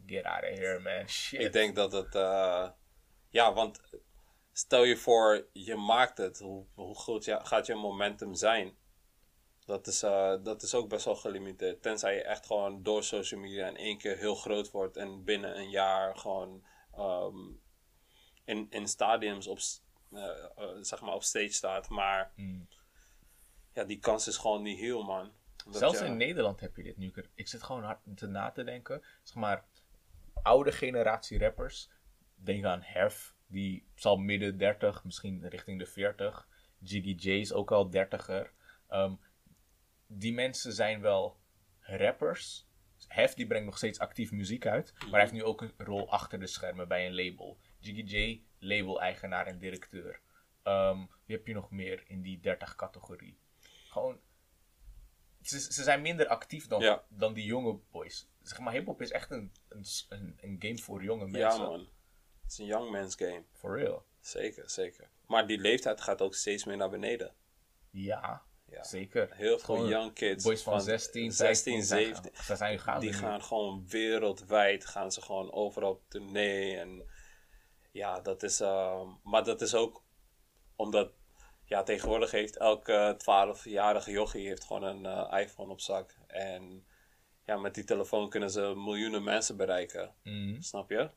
[0.06, 1.08] get out of here, man.
[1.08, 1.40] Shit.
[1.40, 2.14] Ik denk dat het...
[2.14, 2.68] eh,
[3.28, 3.80] ja, want
[4.52, 6.38] stel je voor, je maakt het.
[6.38, 8.76] Hoe, hoe groot ja- gaat je momentum zijn?
[9.66, 11.82] Dat is, eh, dat is ook best wel gelimiteerd.
[11.82, 14.96] Tenzij je echt gewoon door social media in één keer heel groot wordt.
[14.96, 17.36] En binnen een jaar gewoon ehm,
[18.44, 19.58] in, in stadiums op,
[20.12, 21.88] eh, eh, zeg maar op stage staat.
[21.88, 22.68] Maar Mm.
[23.72, 25.32] ja, die kans is gewoon niet heel, man.
[25.64, 27.06] Dat Zelfs je- in Nederland heb je dit nu.
[27.14, 29.02] Ik Ik zit gewoon hard te na te denken.
[29.22, 29.64] Zeg maar,
[30.42, 31.88] oude generatie rappers.
[32.34, 36.48] Denk aan Hef, die zal midden 30, misschien richting de 40.
[36.78, 38.50] Jiggy J is ook al 30er.
[38.88, 39.14] Ehm,
[40.06, 41.40] die mensen zijn wel
[41.80, 42.66] rappers.
[43.06, 44.92] Hef die brengt nog steeds actief muziek uit.
[44.98, 47.58] Maar hij heeft nu ook een rol achter de schermen bij een label.
[47.78, 50.20] Jiggy J, label-eigenaar en directeur.
[50.62, 53.38] Ehm, wie heb je nog meer in die 30 categorie?
[53.88, 54.20] Gewoon
[55.42, 57.04] ze, ze zijn minder actief dan, Ja.
[57.08, 58.28] dan die jonge boys.
[58.42, 59.84] Zeg maar, hip-hop is echt een, een,
[60.40, 61.62] een, game voor jonge Ja, mensen.
[61.62, 61.88] man.
[62.52, 63.44] Het is een young man's game.
[63.52, 64.04] For real.
[64.20, 65.08] Zeker, zeker.
[65.26, 67.34] Maar die leeftijd gaat ook steeds meer naar beneden.
[67.90, 68.82] Ja, Ja.
[68.84, 69.34] zeker.
[69.34, 70.44] Heel veel Gewoon young kids.
[70.44, 72.30] Boys van 16, 15, 17.
[72.44, 76.76] Ze zijn gaan Die gaan gewoon wereldwijd, gaan ze gewoon overal op tournee.
[76.76, 77.10] En
[77.92, 80.04] ja, dat is, ehm, maar dat is ook
[80.76, 81.12] omdat,
[81.64, 86.16] ja, tegenwoordig heeft elke 12-jarige jochie heeft gewoon een eh, iPhone op zak.
[86.26, 86.86] En
[87.44, 90.14] ja, met die telefoon kunnen ze miljoenen mensen bereiken.
[90.22, 90.60] Mhm.
[90.60, 91.10] Snap je?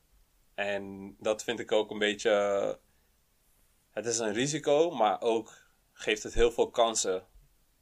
[0.56, 2.30] En dat vind ik ook een beetje.
[3.90, 7.26] Het is een risico, maar ook geeft het heel veel kansen.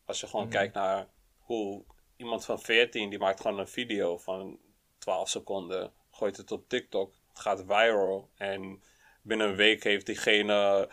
[0.05, 1.09] Als je gewoon kijkt naar
[1.39, 1.85] hoe
[2.17, 4.59] iemand van 14 die maakt gewoon een video van
[4.99, 8.83] 12 seconden, gooit het op TikTok, het gaat viral en
[9.23, 10.89] binnen een week heeft diegene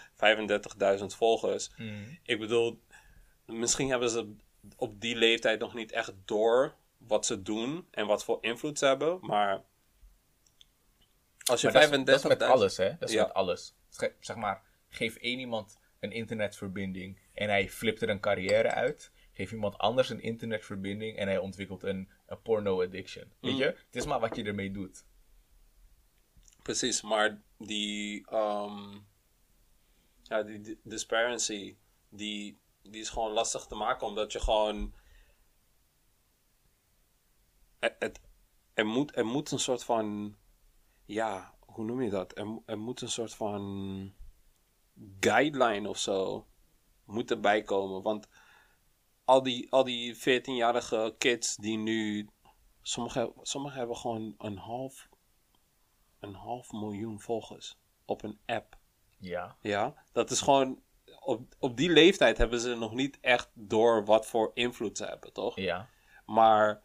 [0.99, 1.71] 35.000 volgers.
[1.77, 2.15] Mhm.
[2.23, 2.81] Ik bedoel,
[3.45, 4.35] misschien hebben ze
[4.75, 8.85] op die leeftijd nog niet echt door wat ze doen en wat voor invloed ze
[8.85, 9.63] hebben, maar
[11.51, 12.97] als je Maar dat is- dat is 35.000 met alles, hè?
[12.99, 13.23] Dat is Ja.
[13.25, 13.75] met alles.
[14.19, 19.11] Zeg maar, geef één iemand een internetverbinding en hij flipt er een carrière uit.
[19.33, 23.31] Geef iemand anders een internetverbinding en hij ontwikkelt een, een porno-addiction.
[23.41, 23.57] Weet Mm.
[23.57, 23.63] je?
[23.65, 25.05] Het is maar wat je ermee doet.
[26.61, 28.97] Precies, maar die, ehm,
[30.23, 31.75] ja, die di- disparity,
[32.09, 34.93] die, die is gewoon lastig te maken, omdat je gewoon.
[37.79, 38.19] Het, het-
[38.73, 40.35] er, moet, er moet een soort van.
[41.11, 42.37] Ja, hoe noem je dat?
[42.37, 44.13] Er, er moet een soort van.
[45.19, 46.47] guideline of zo.
[47.05, 48.01] Moet erbij komen.
[48.01, 48.27] Want
[49.25, 52.29] al die, al die 14-jarige kids die nu.
[52.81, 55.09] Sommigen sommige hebben gewoon een half
[56.19, 58.77] een half miljoen volgers op een app.
[59.17, 59.57] Ja.
[59.61, 60.81] Ja, dat is gewoon.
[61.19, 65.33] Op, op die leeftijd hebben ze nog niet echt door wat voor invloed ze hebben,
[65.33, 65.55] toch?
[65.55, 65.89] Ja.
[66.25, 66.81] Maar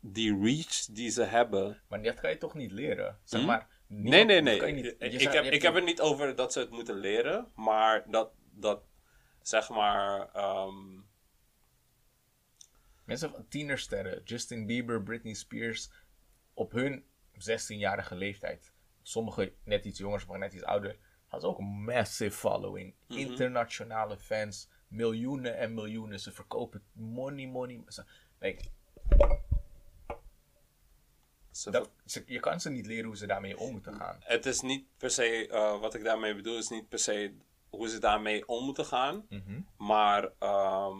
[0.00, 1.80] die reach die ze hebben.
[1.88, 3.18] Maar dat kan je toch niet leren?
[3.24, 3.46] Zeg Hm?
[3.46, 3.66] maar.
[3.86, 4.72] Nee, niemand- nee, nee.
[4.72, 8.32] niet- ik, heb, ik heb het niet over dat ze het moeten leren, maar dat,
[8.50, 8.82] dat
[9.42, 10.32] zeg maar.
[10.32, 11.00] ehm,
[13.04, 15.90] Mensen van tienersterren, Justin Bieber, Britney Spears,
[16.54, 17.04] op hun
[17.38, 18.72] 16-jarige leeftijd.
[19.02, 20.96] Sommige net iets jonger, sommige net iets ouder.
[21.26, 22.94] Hadden ze ook een massive following.
[23.08, 23.18] Mhm.
[23.18, 26.20] Internationale fans, miljoenen en miljoenen.
[26.20, 27.82] Ze verkopen money, money.
[27.86, 28.04] Ze,
[28.38, 28.64] like,
[31.58, 34.16] ze dat, ze- je kan ze niet leren hoe ze daarmee om moeten gaan.
[34.20, 37.34] het is niet per se, eh, wat ik daarmee bedoel, is niet per se
[37.68, 39.26] hoe ze daarmee om moeten gaan.
[39.28, 39.60] Mhm.
[39.76, 40.98] Maar ehm,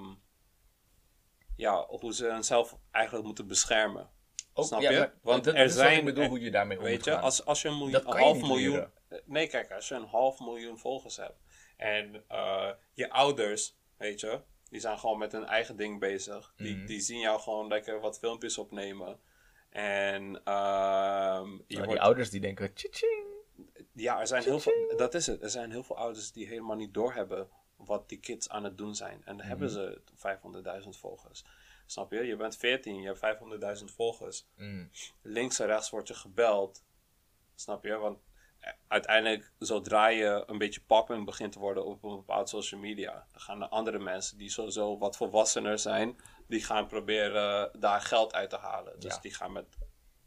[1.56, 4.10] ja, hoe ze hunzelf eigenlijk moeten beschermen.
[4.52, 4.98] Ook, Snap ja, je?
[4.98, 7.62] maar Want dat, er zijn- ik bedoel hoe je daarmee om Weet je, als, als
[7.62, 8.74] je een, miljoen, half miljoen.
[8.74, 8.92] leren.
[9.24, 11.38] Nee, kijk, als je een half miljoen volgers hebt.
[11.76, 14.40] En eh, je ouders, weet je,
[14.70, 16.52] die zijn gewoon met hun eigen ding bezig.
[16.56, 16.86] Die, Mhm.
[16.86, 19.20] die zien jou gewoon lekker wat filmpjes opnemen.
[19.68, 23.26] En ehm, je die ouders die denken, tjitjing.
[23.92, 25.42] ja, er zijn heel veel, dat is het.
[25.42, 28.94] Er zijn heel veel ouders die helemaal niet doorhebben wat die kids aan het doen
[28.94, 29.22] zijn.
[29.24, 30.00] En dan hebben ze
[30.82, 31.44] 500.000 volgers.
[31.86, 32.24] Snap je?
[32.24, 34.46] Je bent 14, je hebt 500.000 volgers.
[34.56, 34.90] Mm.
[35.22, 36.84] Links en rechts wordt je gebeld.
[37.54, 37.96] Snap je?
[37.96, 38.18] Want
[38.60, 43.26] eh, uiteindelijk, zodra je een beetje popping begint te worden op een bepaald social media,
[43.32, 46.16] dan gaan de andere mensen die sowieso wat volwassener zijn,
[46.48, 49.00] die gaan proberen daar geld uit te halen.
[49.00, 49.20] Dus Ja.
[49.20, 49.66] die gaan met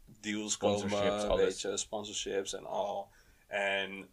[0.06, 1.44] deals komen, alles.
[1.44, 3.08] weet je, sponsorships en al.
[3.46, 4.08] En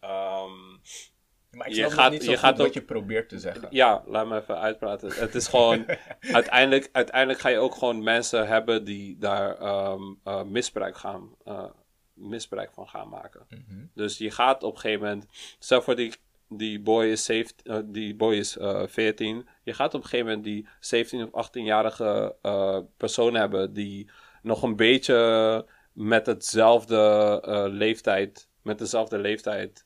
[1.51, 3.67] Maar ik Je gaat- niet je gaat wat je probeert te zeggen.
[3.71, 5.11] ja, laat me even uitpraten.
[5.11, 5.85] Het is gewoon,
[6.19, 11.65] uiteindelijk, uiteindelijk ga je ook gewoon mensen hebben die daar ehm, eh, misbruik, gaan, eh,
[12.13, 13.45] misbruik van gaan maken.
[13.49, 13.85] Mhm.
[13.93, 15.25] Dus je gaat op een gegeven moment,
[15.59, 16.13] stel voor die,
[16.49, 20.25] die boy is, 17, eh, die boy is eh, 14, je gaat op een gegeven
[20.25, 24.09] moment die 17 of 18-jarige eh, persoon hebben die
[24.41, 29.85] nog een beetje met hetzelfde leeftijd, met dezelfde leeftijd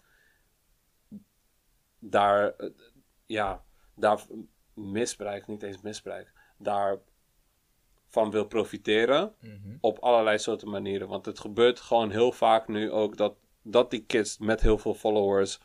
[1.99, 2.55] daar,
[3.25, 3.63] ja,
[3.95, 4.19] daar
[4.73, 6.99] misbruik, niet eens misbruik, daar
[8.07, 9.77] van wil profiteren Mhm.
[9.81, 11.07] op allerlei soorten manieren.
[11.07, 14.93] Want het gebeurt gewoon heel vaak nu ook dat, dat die kids met heel veel
[14.93, 15.59] followers,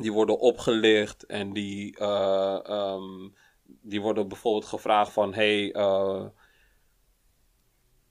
[0.00, 3.28] die worden opgelicht en die, eh, ehm,
[3.64, 6.26] die worden bijvoorbeeld gevraagd van, hey, eh,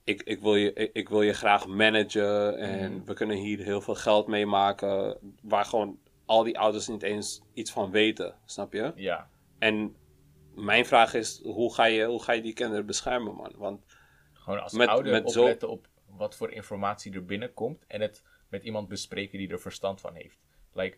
[0.04, 3.04] ik, ik, wil je, ik, ik wil je graag managen en Mhm.
[3.04, 7.42] we kunnen hier heel veel geld mee maken, waar gewoon al die ouders niet eens
[7.52, 8.92] iets van weten, snap je?
[8.94, 9.30] Ja.
[9.58, 9.96] En
[10.54, 13.52] mijn vraag is, hoe ga je, hoe ga je die kinderen beschermen, man?
[13.56, 13.84] Want
[14.32, 18.22] Gewoon als Met- ouder met zo- opletten op wat voor informatie er binnenkomt en het
[18.48, 20.38] met iemand bespreken die er verstand van heeft.
[20.72, 20.96] Like,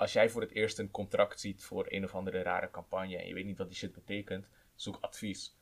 [0.00, 3.26] als jij voor het eerst een contract ziet voor een of andere rare campagne en
[3.26, 5.54] je weet niet wat die shit betekent, zoek advies.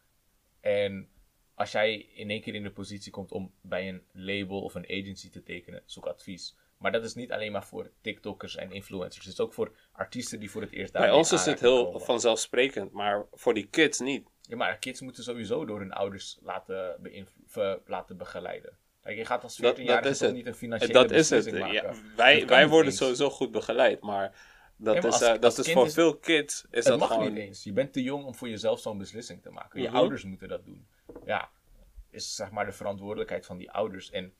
[0.61, 1.09] En
[1.55, 4.85] als jij in één keer in de positie komt om bij een label of een
[4.85, 6.57] agency te tekenen, zoek advies.
[6.77, 9.24] Maar dat is niet alleen maar voor TikTokkers en influencers.
[9.24, 11.85] Het is ook voor artiesten die voor het eerst Bij daarmee ons is het heel
[11.85, 12.01] komen.
[12.01, 14.29] vanzelfsprekend, maar voor die kids niet.
[14.42, 16.38] Ja, maar kids moeten sowieso door hun ouders
[17.87, 18.79] laten begeleiden.
[19.08, 20.36] Kijk, je gaat als Dat, 14-jarige dat is toch het.
[20.36, 21.44] niet een En financiële dat is het.
[21.44, 22.16] beslissing Ja, maken.
[22.16, 22.96] wij Dat wij worden eens.
[23.00, 24.36] sowieso goed begeleid, maar
[24.76, 27.28] dat Ja, is, eh, dat is voor is- veel kids is Het dat mag gewoon...
[27.32, 27.64] niet eens.
[27.64, 29.80] Je bent te jong om voor jezelf zo'n beslissing te maken.
[29.82, 29.96] Je Mhm.
[29.96, 30.86] ouders moeten dat doen.
[31.24, 31.50] Ja,
[32.10, 34.10] is zeg maar de verantwoordelijkheid van die ouders.
[34.10, 34.34] En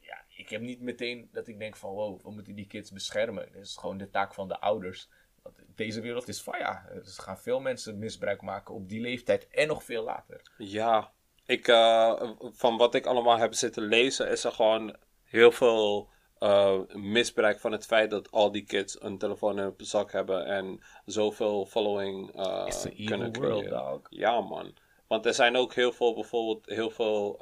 [0.00, 3.48] ja, ik heb niet meteen dat ik denk van wow, we moeten die kids beschermen.
[3.52, 5.08] Dat is gewoon de taak van de ouders.
[5.42, 9.48] Want deze wereld is van ja, er gaan veel mensen misbruik maken op die leeftijd
[9.48, 10.42] en nog veel later.
[10.58, 11.12] Ja,
[11.50, 16.08] ik, eh, van wat ik allemaal heb zitten lezen, is er gewoon heel veel
[16.38, 20.46] eh, misbruik van het feit dat al die kids een telefoon in hun zak hebben
[20.46, 22.66] en zoveel following eh,
[23.04, 23.70] kunnen creëren.
[23.70, 24.00] dog.
[24.10, 24.74] Ja, man.
[25.06, 27.38] Want er zijn ook heel veel, bijvoorbeeld, heel veel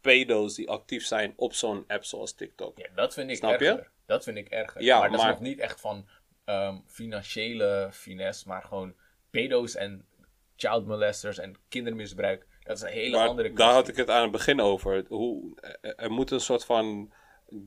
[0.00, 2.78] pedo's die actief zijn op zo'n app zoals TikTok.
[2.78, 3.68] Ja, dat vind ik Snap je?
[3.68, 3.90] erger.
[4.06, 4.82] Dat vind ik erger.
[4.82, 6.08] Ja, maar dat is nog niet echt van
[6.44, 8.94] ehm, financiële finesse, maar gewoon
[9.30, 10.06] pedo's en
[10.56, 12.46] child molesters en kindermisbruik.
[12.64, 14.02] Dat is een hele Maar andere daar had kwestie.
[14.02, 15.04] ik het aan het begin over.
[15.08, 17.12] Hoe, er- er moet een soort van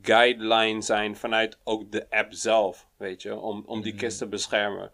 [0.02, 4.02] guideline zijn vanuit ook de app zelf, weet je, om, om die Mhm.
[4.02, 4.92] kids te beschermen.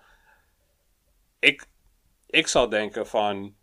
[1.40, 1.68] Ik,
[2.28, 3.56] ik zou denken van,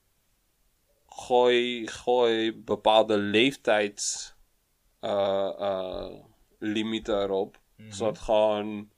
[1.07, 4.35] gooi, gooi bepaalde leeftijds
[5.01, 6.15] eh, eh,
[7.05, 7.91] erop, Mhm.
[7.93, 8.91] zodat gewoon,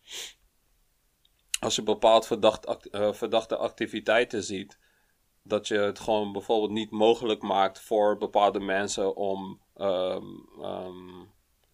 [1.61, 4.79] als je bepaald verdacht, act- eh, verdachte activiteiten ziet,
[5.51, 10.25] dat je het gewoon bijvoorbeeld niet mogelijk maakt voor bepaalde mensen om ehm,
[10.61, 11.25] ehm,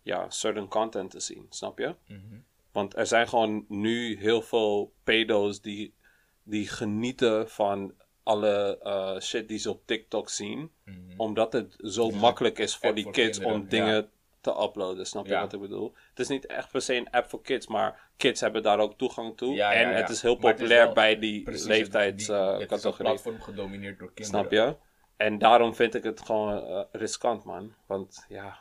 [0.03, 1.95] ja, certain content te zien, snap je?
[2.07, 2.39] Mhm.
[2.73, 5.95] Want er zijn gewoon nu heel veel pedo's die,
[6.43, 10.71] die genieten van alle eh, shit die ze op TikTok zien.
[10.85, 10.97] Mhm.
[11.17, 14.11] Omdat het zo makkelijk is voor die voor kids kinderen, om dingen
[14.55, 15.07] te uploaden.
[15.07, 15.41] Snap je Ja.
[15.41, 15.95] wat ik bedoel?
[16.11, 18.99] Het is niet echt per se een app voor kids, maar kids hebben daar ook
[18.99, 19.55] toegang toe.
[19.55, 21.63] Ja, ja, en het is heel is populair wel bij die het- die- Het is
[21.63, 23.05] een leeftijdscategorie.
[23.13, 24.41] platform gedomineerd door kinderen.
[24.41, 24.77] Snap je?
[25.17, 27.75] En daarom vind ik het gewoon eh, riskant, man.
[27.87, 28.59] Want ja,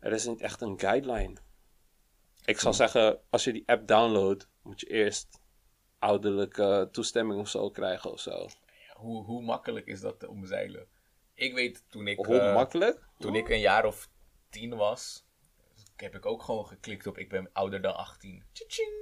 [0.00, 1.34] er is niet echt een guideline.
[2.44, 5.40] Ik zou zeggen, als je die app downloadt, moet je eerst
[5.98, 8.48] ouderlijke toestemming of zo krijgen of zo.
[8.94, 10.86] Hoe, hoe makkelijk is dat te omzeilen?
[11.34, 13.06] Ik weet toen ik, Hoe eh, makkelijk?
[13.18, 14.08] toen ik een jaar of
[14.50, 15.24] tien was,
[15.96, 18.44] heb ik ook gewoon geklikt op ik ben ouder dan 18.
[18.52, 18.92] Tjitjing.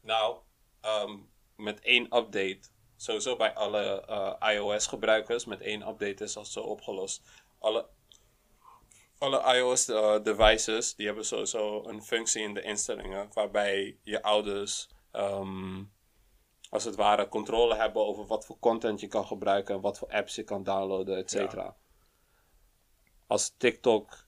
[0.00, 0.38] Nou,
[0.80, 1.16] ehm,
[1.56, 2.60] met één update,
[2.96, 7.22] sowieso bij alle eh, iOS-gebruikers, met één update is dat zo opgelost.
[7.58, 7.88] Alle,
[9.18, 15.82] alle iOS-devices, die hebben sowieso een functie in de instellingen, waarbij je ouders, ehm,
[16.70, 20.08] als het ware, controle hebben over wat voor content je kan gebruiken en wat voor
[20.08, 21.76] apps je kan downloaden, et cetera.
[23.26, 24.26] Als TikTok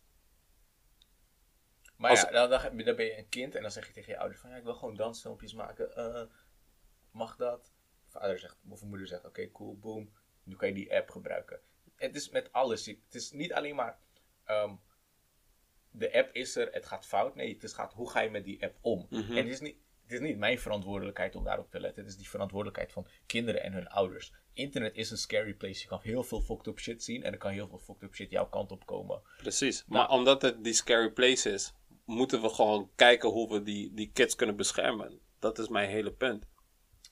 [1.97, 4.41] Maar Als- ja, dan, ben je een kind en dan zeg je tegen je ouders
[4.41, 5.97] van ja, ik wil gewoon dansfilmpjes maken.
[5.97, 6.23] Eh,
[7.11, 7.73] mag dat?
[8.07, 10.13] Vader zegt, of moeder zegt, oké, cool, boom.
[10.43, 11.61] Nu kan je die app gebruiken.
[11.95, 12.87] Het is met alles.
[12.87, 13.99] Het is niet alleen maar
[14.45, 14.75] ehm,
[15.91, 17.35] de app is er, het gaat fout.
[17.35, 19.07] Nee, het is gaat hoe ga je met die app om.
[19.11, 19.31] Mhm.
[19.31, 19.77] En het is, niet,
[20.11, 22.03] het is niet mijn verantwoordelijkheid om daarop te letten.
[22.03, 24.33] Het is die verantwoordelijkheid van kinderen en hun ouders.
[24.53, 25.81] Internet is een scary place.
[25.81, 28.15] Je kan heel veel fucked up shit zien en er kan heel veel fucked up
[28.15, 29.23] shit jouw kant op komen.
[29.37, 29.85] Precies.
[29.87, 29.93] Nou.
[29.93, 31.73] Maar omdat het die scary place is,
[32.05, 35.21] moeten we gewoon kijken hoe we die, die kids kunnen beschermen.
[35.39, 36.47] Dat is mijn hele punt.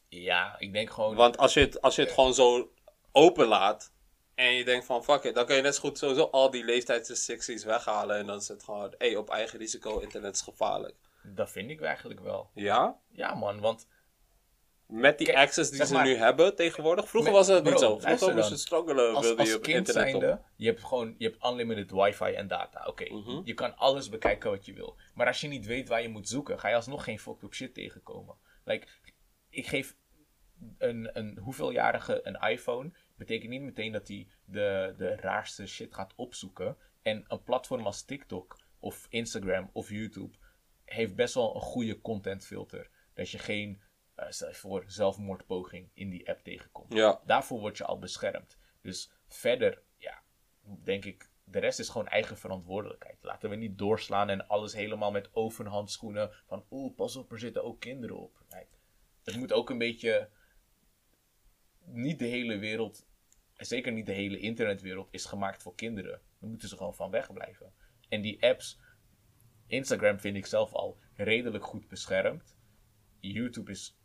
[0.09, 1.15] Ja, ik denk gewoon...
[1.15, 2.73] Want als je het, als je het gewoon zo
[3.13, 3.93] open laat
[4.35, 6.65] en je denkt van fuck it, dan kun je net zo goed sowieso al die
[6.65, 8.17] leeftijdsrestricties weghalen.
[8.17, 10.95] En dan is het gewoon, hé, op eigen risico, internet is gevaarlijk.
[11.35, 12.51] Dat vind ik eigenlijk wel.
[12.55, 13.01] Ja?
[13.11, 13.89] Ja, man, want
[14.87, 17.09] Met die Kijk, access die zeg ze maar- nu hebben tegenwoordig.
[17.09, 17.99] Vroeger Met- was het niet zo.
[17.99, 20.45] Vroeger moest je struggelen, als, wilde je als op kind internet op.
[20.57, 22.87] je hebt gewoon je hebt unlimited wifi en data.
[22.87, 23.41] Oké, Mhm.
[23.45, 24.97] je kan alles bekijken wat je wil.
[25.15, 27.55] Maar als je niet weet waar je moet zoeken, ga je alsnog geen fucked up
[27.55, 28.37] shit tegenkomen.
[28.65, 28.87] Like,
[29.51, 29.97] ik geef
[30.79, 36.13] een, een hoeveeljarige een iPhone, betekent niet meteen dat hij de, de raarste shit gaat
[36.17, 36.77] opzoeken.
[37.03, 40.37] En een platform als TikTok of Instagram of YouTube
[40.89, 42.91] heeft best wel een goede content filter.
[43.15, 43.83] Dat je geen,
[44.15, 46.93] eh, stel je voor, zelfmoordpoging in die app tegenkomt.
[46.93, 48.59] Ja, Daarvoor word je al beschermd.
[48.83, 50.23] Dus verder, ja,
[50.85, 53.17] denk ik, de rest is gewoon eigen verantwoordelijkheid.
[53.21, 57.65] Laten we niet doorslaan en alles helemaal met overhandschoenen van, oeh, pas op, er zitten
[57.65, 58.43] ook kinderen op.
[59.25, 60.29] Het moet ook een beetje,
[61.85, 63.07] niet de hele wereld,
[63.57, 66.21] zeker niet de hele internetwereld, is gemaakt voor kinderen.
[66.39, 67.73] Daar moeten ze gewoon van wegblijven.
[68.09, 68.79] En die apps,
[69.69, 72.57] Instagram vind ik zelf al redelijk goed beschermd.
[73.21, 73.99] YouTube is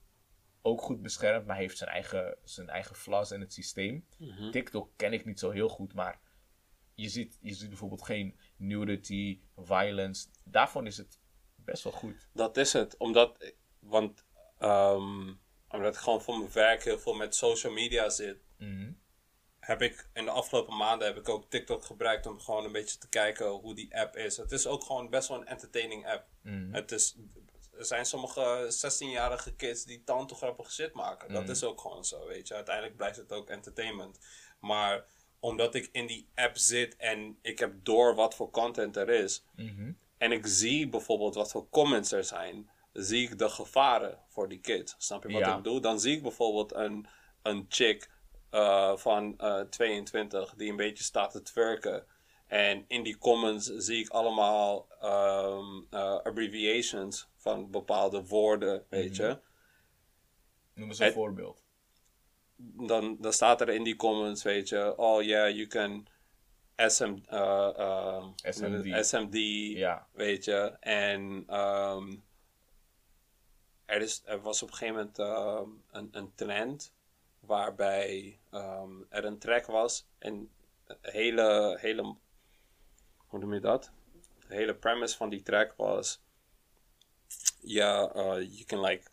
[0.62, 4.06] ook goed beschermd, maar heeft zijn eigen, zijn eigen flaws in het systeem.
[4.18, 4.52] Mhm.
[4.52, 6.20] TikTok ken ik niet zo heel goed, maar
[6.96, 10.28] je ziet, je ziet bijvoorbeeld geen nudity, violence.
[10.44, 11.20] Daarvan is het
[11.56, 12.30] best wel goed.
[12.34, 12.98] Dat is het.
[12.98, 14.26] Omdat, want,
[14.58, 15.34] ehm,
[15.70, 18.38] omdat ik gewoon voor mijn werk heel veel met social media zit.
[18.58, 18.92] Mhm.
[19.66, 22.98] Heb ik in de afgelopen maanden heb ik ook TikTok gebruikt om gewoon een beetje
[22.98, 24.38] te kijken hoe die app is.
[24.38, 26.26] Het is ook gewoon best wel een entertaining app.
[26.42, 26.74] Mhm.
[26.74, 27.16] Het is,
[27.78, 31.34] er zijn sommige 16-jarige kids die tante grappige shit maken.
[31.34, 31.52] Dat Mhm.
[31.52, 32.54] is ook gewoon zo, weet je.
[32.54, 34.20] Uiteindelijk blijft het ook entertainment.
[34.60, 35.06] Maar
[35.40, 39.44] omdat ik in die app zit en ik heb door wat voor content er is.
[39.56, 39.92] Mhm.
[40.18, 42.70] En ik zie bijvoorbeeld wat voor comments er zijn.
[42.94, 44.96] Zie ik de gevaren voor die kids.
[44.98, 45.50] Snap je wat Ja.
[45.58, 45.82] ik bedoel?
[45.82, 47.08] Dan zie ik bijvoorbeeld een,
[47.42, 48.10] een chick
[48.54, 52.06] eh, van eh, 22 die een beetje staat te twerken.
[52.48, 59.40] En in die comments zie ik allemaal ehm, eh, abbreviations van bepaalde woorden, weet je.
[60.74, 61.64] Noem eens een voorbeeld.
[62.56, 66.08] Dan, dan staat er in die comments, weet je, oh yeah, you can
[66.76, 69.06] SM, eh, ehm, SMD.
[69.06, 69.38] SMD
[69.78, 70.08] Ja.
[70.12, 70.78] weet je.
[70.80, 72.16] En ehm,
[73.86, 75.18] er, is, er was op een gegeven moment
[75.92, 76.94] een, een trend
[77.46, 80.52] waarbij ehm, er een track was en
[81.02, 82.16] hele, hele,
[83.28, 83.92] hoe noem je dat?
[84.48, 86.22] De hele premise van die track was,
[87.62, 89.12] ja, uh, you can like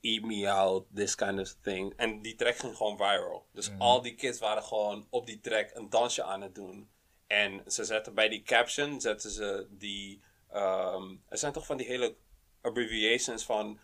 [0.00, 1.92] eat me out, this kind of thing.
[1.96, 3.46] En die track ging gewoon viral.
[3.52, 6.90] Dus al die kids waren gewoon op die track een dansje aan het doen.
[7.26, 11.86] En ze zetten bij die caption, zetten ze die, ehm, er zijn toch van die
[11.86, 12.16] hele
[12.60, 13.78] abbreviations van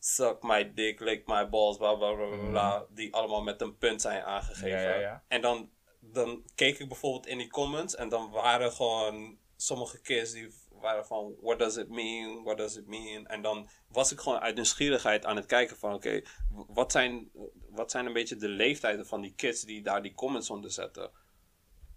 [0.00, 3.76] suck my dick, lick my balls, bla bla bla bla, bla, die allemaal met een
[3.76, 4.68] punt zijn aangegeven.
[4.68, 5.24] Ja, ja, ja.
[5.28, 10.32] En dan, dan keek ik bijvoorbeeld in die comments en dan waren gewoon sommige kids
[10.32, 13.26] die waren van what does it mean, what does it mean.
[13.26, 17.30] En dan was ik gewoon uit nieuwsgierigheid aan het kijken van oké, wat, zijn,
[17.68, 21.10] wat zijn een beetje de leeftijden van die kids die daar die comments onder zetten.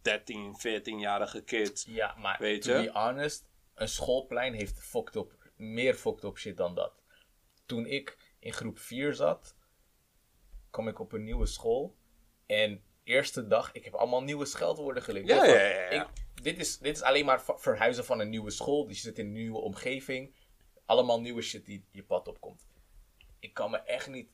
[0.01, 1.85] 13, 14-jarige kids.
[1.87, 2.83] Ja, maar Weet to je?
[2.83, 7.02] be honest, een schoolplein heeft fucked up, meer fucked up shit dan dat.
[7.65, 9.55] Toen ik in groep 4 zat,
[10.69, 11.95] kwam ik op een nieuwe school.
[12.45, 15.27] En eerste dag, ik heb allemaal nieuwe scheldwoorden geleerd.
[15.27, 15.89] Ja, ja, ja.
[15.89, 16.07] Ik,
[16.43, 18.87] dit, is, dit is alleen maar verhuizen van een nieuwe school.
[18.87, 20.35] Dus je zit in een nieuwe omgeving.
[20.85, 22.67] Allemaal nieuwe shit die je pad opkomt.
[23.39, 24.29] Ik kan me echt niet...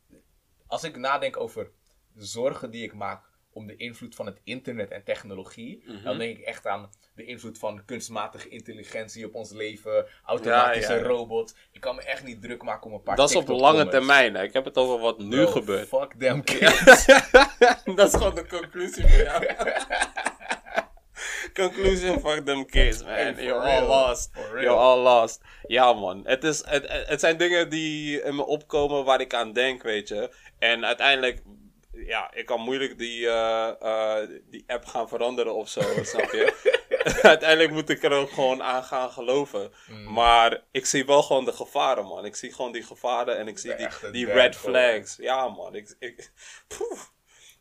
[0.67, 1.71] Als ik nadenk over
[2.11, 6.03] de zorgen die ik maak om de invloed van het internet en technologie, Mhm.
[6.03, 10.99] dan denk ik echt aan de invloed van kunstmatige intelligentie op ons leven, automatische Ja,
[10.99, 11.05] ja.
[11.05, 11.55] robots.
[11.71, 14.35] Ik kan me echt niet druk maken om een paar Dat is op lange termijn.
[14.35, 14.43] Hè.
[14.43, 15.87] Ik heb het over wat nu Bro, gebeurt.
[15.87, 17.05] Fuck them kids.
[17.95, 19.45] dat is gewoon de conclusie van jou.
[21.53, 23.35] Conclusion, fuck them kids, man.
[23.35, 24.29] You're all lost.
[24.53, 25.41] You're all lost.
[25.67, 26.21] Ja, man.
[26.25, 26.63] Het, is,
[27.07, 30.33] het zijn dingen die in me opkomen waar ik aan denk, weet je.
[30.59, 31.41] En uiteindelijk,
[32.05, 33.69] ja, ik kan moeilijk die, eh,
[34.21, 36.77] eh, die app gaan veranderen of zo, snap je?
[37.21, 39.71] uiteindelijk moet ik er ook gewoon aan gaan geloven.
[39.89, 40.13] Mm.
[40.13, 42.25] Maar ik zie wel gewoon de gevaren, man.
[42.25, 45.15] Ik zie gewoon die gevaren en ik zie die, die red flags.
[45.15, 45.75] Ja, man.
[45.75, 46.31] Ik, ik,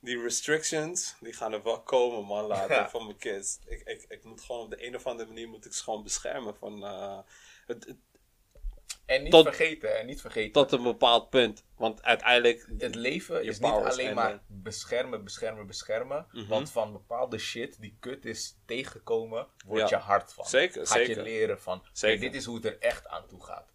[0.01, 2.89] die restrictions, die gaan er wel komen, man, later, Ja.
[2.91, 3.59] van mijn kids.
[3.67, 6.03] Ik, ik, ik moet gewoon op de een of andere manier moet ik ze gewoon
[6.03, 6.85] beschermen van...
[6.85, 7.19] eh,
[7.67, 7.97] het, het-
[9.09, 10.53] En niet Tot- vergeten, en niet vergeten.
[10.53, 11.65] tot een bepaald punt.
[11.77, 12.69] Want uiteindelijk...
[12.79, 16.27] het leven Je is niet alleen en, maar eh, beschermen, beschermen, beschermen.
[16.33, 16.47] Mhm.
[16.49, 19.99] Want van bepaalde shit die kut is tegengekomen, word Ja.
[19.99, 20.45] je hard van.
[20.45, 21.23] Zeker, Gaat je zeker.
[21.23, 22.21] leren van, Zeker.
[22.21, 23.71] dit is hoe het er echt aan toe gaat.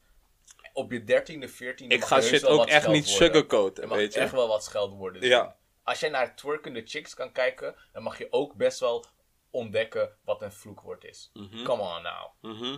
[0.74, 4.10] Op je dertiende, veertiende Ik ga je shit ook echt niet sugarcoaten, Je mag je.
[4.20, 5.44] echt wel wat scheldwoorden Ja.
[5.44, 5.54] zien.
[5.84, 9.06] Als jij naar twerkende chicks kan kijken, dan mag je ook best wel
[9.52, 11.30] ontdekken wat een vloekwoord is.
[11.34, 11.64] Mhm.
[11.64, 12.30] Come on now.
[12.42, 12.78] Mhm.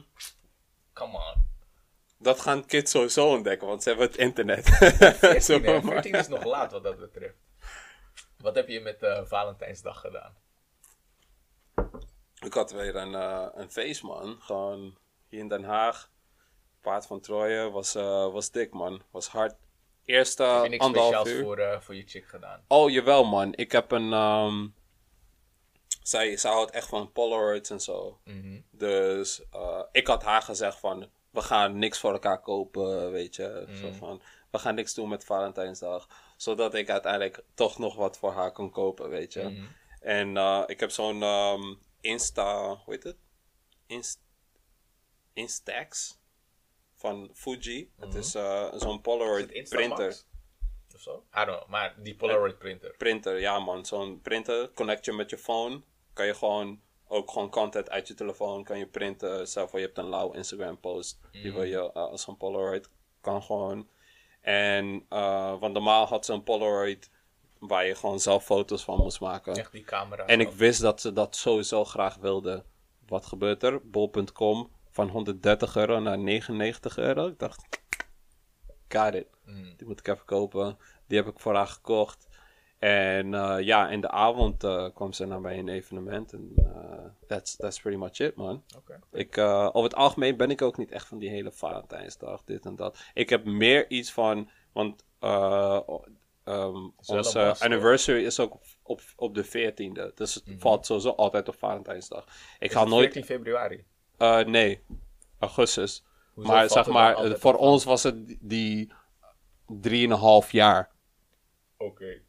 [0.94, 1.54] Come on.
[2.26, 4.70] Dat gaan kids sowieso ontdekken, want ze hebben het internet.
[4.70, 5.82] 14, Zo, hè?
[5.82, 7.36] maar- 14 is nog laat wat dat betreft.
[8.38, 10.36] Wat heb je met eh, Valentijnsdag gedaan?
[12.46, 14.38] Ik had weer een, eh, een feest, man.
[14.42, 16.10] Gewoon hier in Den Haag.
[16.82, 19.02] Paard van Troje was, eh, was dik, man.
[19.12, 19.56] Was hard.
[20.06, 21.44] Eerste heb je niks speciaals uur.
[21.44, 22.64] voor, voor je chick gedaan?
[22.68, 23.54] Oh, jawel, man.
[23.56, 24.14] Ik heb een...
[24.14, 24.68] ehm,
[26.04, 28.20] zij, zij houdt echt van Polaroids en zo.
[28.24, 28.62] Mhm.
[28.72, 29.42] Dus
[29.92, 31.10] ik had haar gezegd van...
[31.36, 33.66] We gaan niks voor elkaar kopen, weet je.
[33.82, 33.98] Zo Mhm.
[33.98, 34.22] van,
[34.52, 36.08] we gaan niks doen met Valentijnsdag.
[36.38, 39.42] Zodat ik uiteindelijk toch nog wat voor haar kon kopen, weet je.
[39.44, 39.66] Mhm.
[40.00, 42.68] En eh, ik heb zo'n ehm, Insta...
[42.76, 43.18] Hoe heet het?
[43.88, 44.20] Inst
[45.34, 46.20] Instax.
[46.96, 47.92] Van Fuji.
[48.00, 48.18] Het Mhm.
[48.18, 50.22] is eh, zo'n Polaroid printer.
[50.96, 51.26] Of zo?
[51.42, 52.96] I don't know, maar die Polaroid printer.
[52.98, 53.86] Printer, ja man.
[53.86, 55.82] Zo'n printer, connect je met je phone.
[56.14, 59.48] Kan je gewoon ook gewoon content uit je telefoon kan je printen.
[59.48, 61.20] Stel voor je hebt een lauw Instagram post.
[61.32, 62.90] Die wil je eh, als een Polaroid.
[63.22, 63.88] Kan gewoon.
[64.42, 67.10] En, eh, want normaal had ze een Polaroid
[67.60, 69.56] waar je gewoon zelf foto's van moest maken.
[69.56, 70.26] Echt die camera.
[70.26, 72.66] En ik wist dat ze dat sowieso graag wilden.
[73.08, 73.90] Wat gebeurt er?
[73.90, 77.28] Bol.com van 130 euro naar 99 euro.
[77.28, 77.82] Ik dacht,
[78.88, 79.28] got it.
[79.46, 79.74] Mm.
[79.78, 80.78] Die moet ik even kopen.
[81.08, 82.28] Die heb ik voor haar gekocht.
[82.86, 86.34] En eh, ja, in de avond eh, kwam ze naar bij een evenement.
[86.34, 88.64] En eh, that's, that's pretty much it, man.
[88.78, 89.00] Oké.
[89.12, 92.76] Ik, over het algemeen ben ik ook niet echt van die hele Valentijnsdag, dit en
[92.76, 92.98] dat.
[93.14, 96.14] Ik heb meer iets van, want wel
[97.06, 97.58] onze hoor.
[97.60, 100.14] anniversary is ook op, op de 14e.
[100.16, 100.60] Dus het Mhm.
[100.60, 102.24] valt sowieso altijd op Valentijnsdag.
[102.60, 103.86] Ik Is ga het nooit, 14 februari.
[104.52, 104.82] nee,
[105.40, 106.04] augustus.
[106.34, 108.92] Hoezo maar zeg maar, voor ons was het die
[109.68, 110.92] 3,5 jaar.
[111.78, 112.22] Oké.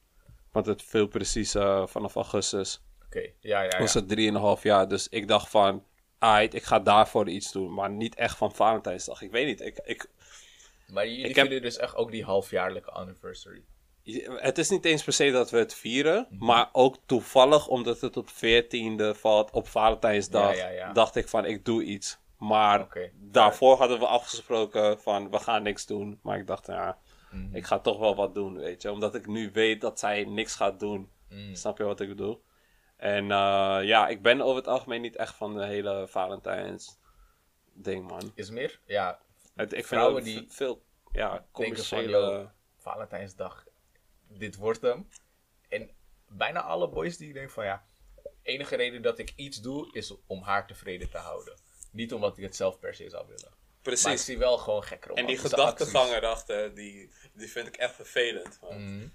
[0.57, 2.83] Want het viel precies eh, vanaf augustus.
[3.07, 3.79] Oké, ja, ja, ja.
[3.79, 4.09] was het
[4.59, 4.89] 3,5 jaar.
[4.89, 5.85] Dus ik dacht van,
[6.19, 7.75] aight, ik ga daarvoor iets doen.
[7.75, 9.23] Maar niet echt van Valentijnsdag.
[9.23, 9.61] Ik weet niet.
[9.61, 10.07] Ik, ik,
[10.87, 13.65] Maar jullie Ik heb- dus echt ook die halfjaarlijke anniversary.
[14.37, 16.27] het is niet eens per se dat we het vieren.
[16.31, 16.45] Mhm.
[16.45, 20.93] Maar ook toevallig, omdat het op 14e valt, op Valentijnsdag, Ja, ja, ja.
[20.93, 22.19] dacht ik van, ik doe iets.
[22.39, 26.19] Maar daarvoor hadden we afgesproken van, we gaan niks doen.
[26.23, 26.99] Maar ik dacht, ja,
[27.53, 28.91] Ik ga toch wel wat doen, weet je.
[28.91, 31.11] Omdat ik nu weet dat zij niks gaat doen.
[31.29, 31.55] Mm.
[31.55, 32.43] Snap je wat ik bedoel?
[32.97, 36.99] En eh, ja, ik ben over het algemeen niet echt van de hele Valentijns
[37.73, 38.33] ding, man.
[38.35, 38.81] Is meer?
[38.85, 39.21] Ja,
[39.55, 40.83] Het, ik vind ook die veel
[41.13, 42.11] ja, van, commerciële...
[42.11, 43.67] yo, Valentijnsdag,
[44.29, 45.09] dit wordt hem.
[45.69, 45.91] En
[46.29, 47.87] bijna alle boys die denken van, ja,
[48.43, 51.55] enige reden dat ik iets doe, is om haar tevreden te houden.
[51.91, 53.53] Niet omdat ik het zelf per se zou willen.
[53.87, 54.25] Maar ik Precies.
[54.25, 58.59] zie wel gewoon gekke En die romantische gedachtegang erachter, die, die vind ik echt vervelend.
[58.61, 58.97] man.
[58.97, 59.09] Mhm.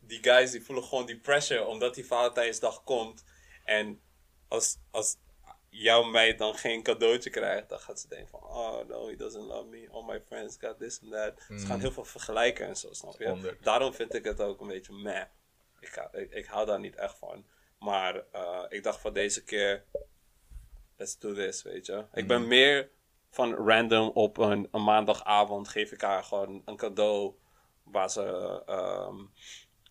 [0.00, 3.24] Die guys die voelen gewoon die pressure omdat die Valentijnsdag komt.
[3.64, 4.00] En
[4.48, 5.16] als, als
[5.68, 8.40] jouw meid dan geen cadeautje krijgt, dan gaat ze denken van...
[8.42, 9.88] Oh no, he doesn't love me.
[9.90, 11.58] All my friends got this and that.
[11.60, 13.56] Ze gaan heel veel vergelijken en zo, snap je?
[13.60, 15.24] Daarom vind ik het ook een beetje meh.
[15.80, 17.46] Ik, ga, ik, ik hou daar niet echt van.
[17.78, 19.84] Maar eh, ik dacht van deze keer...
[20.96, 22.04] Let's do this, weet je.
[22.12, 22.90] Ik ben meer
[23.34, 27.34] van random op een, een maandagavond geef ik haar gewoon een cadeau
[27.82, 29.16] waar ze ehm,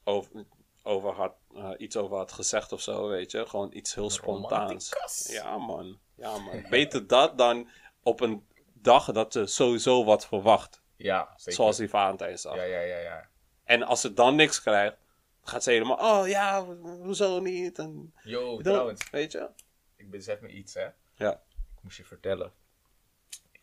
[0.03, 0.45] over,
[0.83, 3.45] over had, eh, iets over had gezegd of zo, weet je.
[3.47, 4.91] Gewoon iets heel spontaans.
[5.31, 5.99] Ja, man.
[6.15, 6.65] Ja, man.
[6.69, 7.69] Beter dat dan
[8.03, 10.81] op een dag dat ze sowieso wat verwacht.
[10.95, 11.53] Ja, zeker.
[11.53, 12.55] Zoals die Valentijnsdag.
[12.55, 13.29] Ja, ja, ja, ja.
[13.63, 14.97] En als ze dan niks krijgt,
[15.43, 17.79] gaat ze helemaal, oh ja, ho- hoezo niet?
[17.79, 19.49] En, Yo, trouwens, weet je?
[19.95, 20.87] ik besef me iets, hè.
[21.15, 21.31] Ja.
[21.75, 22.51] Ik moest je vertellen.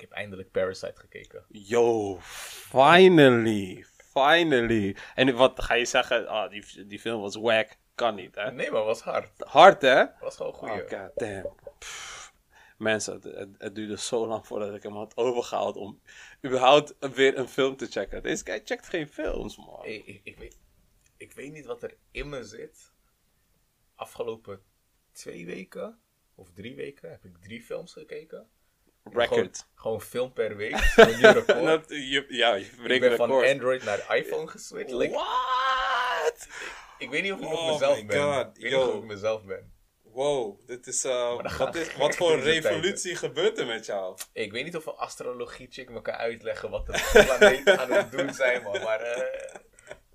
[0.00, 1.44] Ik heb eindelijk Parasite gekeken.
[1.48, 3.84] Yo, finally.
[3.96, 4.96] Finally.
[5.14, 6.30] En wat ga je zeggen?
[6.30, 7.76] Oh, die, die film was wack.
[7.94, 8.52] Kan niet, hè?
[8.52, 9.30] Nee, maar was hard.
[9.36, 10.04] Hard, hè?
[10.20, 10.68] Was gewoon goed.
[10.68, 11.54] Oh, god damn.
[11.78, 12.32] Pff.
[12.76, 16.00] Mensen, het, het, het duurde zo lang voordat ik hem had overgehaald om
[16.46, 18.22] überhaupt weer een film te checken.
[18.22, 19.80] Deze guy checkt geen films, man.
[19.80, 20.58] Hey, ik, ik, weet,
[21.16, 22.92] ik weet niet wat er in me zit.
[23.94, 24.62] Afgelopen
[25.12, 26.00] twee weken
[26.34, 28.50] of drie weken heb ik drie films gekeken.
[29.04, 29.66] Record.
[29.74, 30.92] gewoon film per week.
[30.96, 31.20] Een.
[31.64, 33.30] Dat, je, ja, je ik ben van.
[33.30, 34.92] Android naar iPhone geswitcht.
[34.92, 36.48] Like, What?
[36.98, 38.22] ik weet niet of ik nog Oh mezelf ben.
[38.22, 38.84] God, ik weet yo.
[38.84, 39.72] niet of ik mezelf ben.
[40.02, 44.18] Wow, dit is, uh, dan wat, is, voor deze revolutie gebeurt er met jou?
[44.32, 48.34] Ik weet niet of een astrologie-chick me kan uitleggen wat de planeten aan het doen
[48.34, 48.82] zijn, man.
[48.82, 49.16] Maar eh,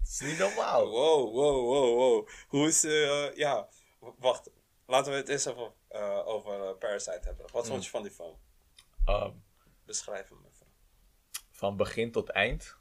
[0.06, 0.90] het is niet normaal.
[0.90, 2.28] Wow, wow, wow, wow.
[2.48, 3.68] Hoe is, eh, ja,
[4.20, 4.50] wacht.
[4.88, 7.46] Laten we het eens even eh, over eh, Parasite hebben.
[7.52, 8.38] Wat vond je van die film?
[9.06, 9.32] Ehm,
[9.86, 10.68] Beschrijf hem even.
[11.52, 12.78] van begin tot eind.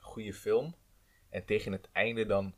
[0.00, 0.74] Goede film.
[1.30, 2.54] En tegen het einde dan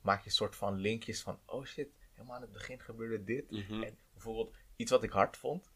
[0.00, 1.40] maak je een soort van linkjes van...
[1.46, 3.50] Oh shit, helemaal aan het begin gebeurde dit.
[3.50, 3.82] Mhm.
[3.82, 5.72] En bijvoorbeeld iets wat ik hard vond.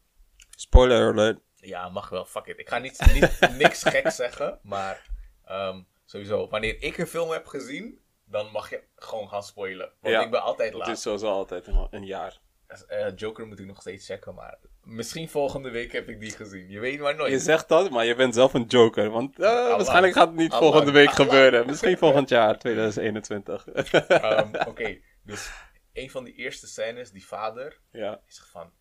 [0.49, 1.39] Spoiler alert.
[1.55, 2.59] Ja, mag wel, fuck it.
[2.59, 4.59] Ik ga niet, niet niks gek zeggen.
[4.63, 5.09] Maar
[5.43, 8.07] ehm, sowieso, wanneer ik een film heb gezien...
[8.31, 9.93] Dan mag je gewoon gaan spoilen.
[9.99, 10.21] Want Ja.
[10.23, 10.87] ik ben altijd Het laat.
[10.89, 12.39] is sowieso altijd een, een jaar.
[12.87, 14.57] Eh, Joker moet ik nog steeds checken, maar...
[14.83, 16.69] Misschien volgende week heb ik die gezien.
[16.69, 17.31] Je weet maar nooit.
[17.31, 19.09] Je zegt dat, maar je bent zelf een joker.
[19.09, 20.63] Want eh, waarschijnlijk gaat het niet Allah.
[20.63, 21.19] volgende week Allah.
[21.19, 21.65] gebeuren.
[21.65, 23.67] Misschien volgend jaar, 2021.
[23.67, 25.51] Ehm, Oké, dus
[25.93, 28.21] een van die eerste scènes, die vader, ja.
[28.27, 28.71] zegt van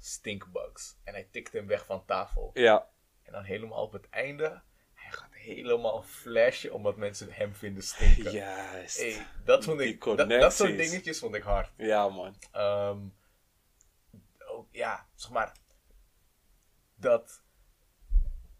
[0.00, 0.98] stinkbugs.
[1.04, 2.50] En hij tikt hem weg van tafel.
[2.54, 2.88] Ja.
[3.22, 4.62] En dan helemaal op het einde,
[4.94, 8.32] hij gaat helemaal flashen omdat mensen hem vinden stinken.
[8.32, 8.98] Juist.
[8.98, 11.72] Hey, dat vond ik, dat, dat soort dingetjes vond ik hard.
[11.76, 12.34] Ja, man.
[12.52, 12.98] Ehm,
[14.76, 15.56] ja, zeg maar,
[16.94, 17.42] dat,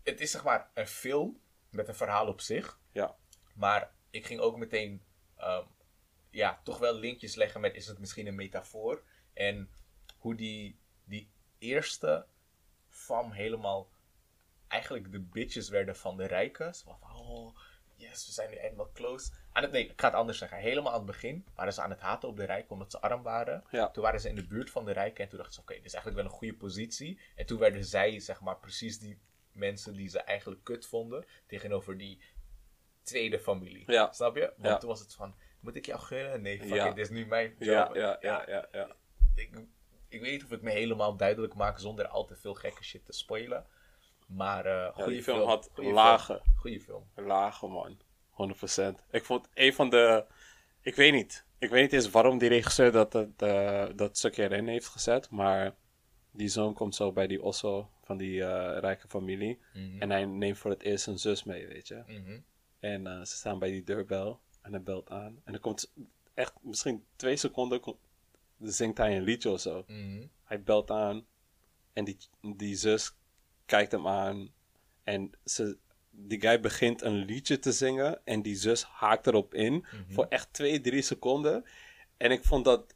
[0.02, 1.40] het is zeg maar een film
[1.70, 2.80] met een verhaal op zich.
[2.92, 3.16] Ja.
[3.54, 5.04] Maar ik ging ook meteen,
[5.36, 5.66] ehm,
[6.30, 9.04] ja, toch wel linkjes leggen met, is het misschien een metafoor?
[9.32, 9.70] En
[10.18, 12.26] hoe die, die eerste
[12.88, 13.90] fam helemaal,
[14.68, 16.74] eigenlijk de bitches werden van de rijken.
[16.74, 17.58] Zo van, oh,
[17.96, 19.30] yes, we zijn nu eindelijk close.
[19.52, 20.58] Aan het, nee, ik ga het anders zeggen.
[20.58, 23.22] Helemaal aan het begin waren ze aan het haten op de Rijken omdat ze arm
[23.22, 23.64] waren.
[23.70, 23.90] Ja.
[23.90, 25.84] Toen waren ze in de buurt van de Rijken en toen dachten ze, oké, dit
[25.84, 27.20] is eigenlijk wel een goede positie.
[27.34, 29.18] En toen werden zij, zeg maar, precies die
[29.52, 32.20] mensen die ze eigenlijk kut vonden tegenover die
[33.02, 33.82] tweede familie.
[33.86, 34.12] Ja.
[34.12, 34.40] Snap je?
[34.56, 34.76] Want Ja.
[34.78, 36.42] toen was het van, moet ik jou gunnen?
[36.42, 36.88] Nee, fuck Ja.
[36.88, 37.60] it, dit is nu mijn job.
[37.60, 38.96] Ja, ja, ja, ja, ja.
[39.34, 39.50] Ik,
[40.08, 43.04] ik weet niet of ik me helemaal duidelijk maak zonder al te veel gekke shit
[43.04, 43.66] te spoilen.
[44.26, 46.56] Maar Ja, goede die film had goeie lage, Film.
[46.56, 47.04] Goeie film.
[47.14, 47.98] lage man.
[48.30, 49.04] 100%.
[49.10, 50.24] Ik vond een van de.
[50.80, 51.44] Ik weet niet.
[51.58, 55.30] Ik weet niet eens waarom die regisseur dat, dat, eh, dat stukje erin heeft gezet.
[55.30, 55.74] Maar
[56.30, 59.60] die zoon komt zo bij die Osso van die eh, rijke familie.
[59.72, 60.02] Mhm.
[60.02, 62.02] En hij neemt voor het eerst zijn zus mee, weet je.
[62.06, 62.40] Mhm.
[62.78, 64.40] En ze staan bij die deurbel.
[64.62, 65.40] En hij belt aan.
[65.44, 65.92] En er komt
[66.34, 67.80] echt misschien twee seconden.
[68.58, 69.84] zingt hij een liedje of zo.
[69.86, 70.26] Mhm.
[70.44, 71.26] Hij belt aan.
[71.92, 72.16] En die,
[72.56, 73.16] die zus
[73.66, 74.52] kijkt hem aan.
[75.04, 75.76] En ze,
[76.10, 78.20] die guy begint een liedje te zingen.
[78.24, 79.72] En die zus haakt erop in.
[79.72, 80.12] Mhm.
[80.12, 81.64] Voor echt twee, drie seconden.
[82.16, 82.94] En ik vond dat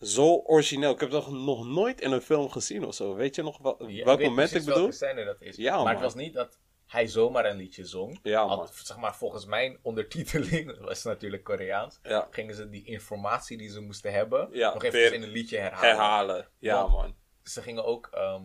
[0.00, 0.92] zo origineel.
[0.92, 3.14] Ik heb dat nog nooit in een film gezien of zo.
[3.14, 4.90] Weet je nog wel, Ja, welk moment ik bedoel?
[4.98, 5.56] welke dat is.
[5.56, 5.92] Ja, maar man.
[5.92, 8.18] het was niet dat hij zomaar een liedje zong.
[8.22, 12.28] Ja, Al- zeg maar, volgens mijn ondertiteling, dat was natuurlijk Koreaans, Ja.
[12.30, 15.88] gingen ze die informatie die ze moesten hebben Ja, nog even in een liedje herhalen.
[15.88, 16.48] Herhalen.
[16.58, 17.14] Ja, Want- man.
[17.42, 18.42] Ze gingen ook ehm,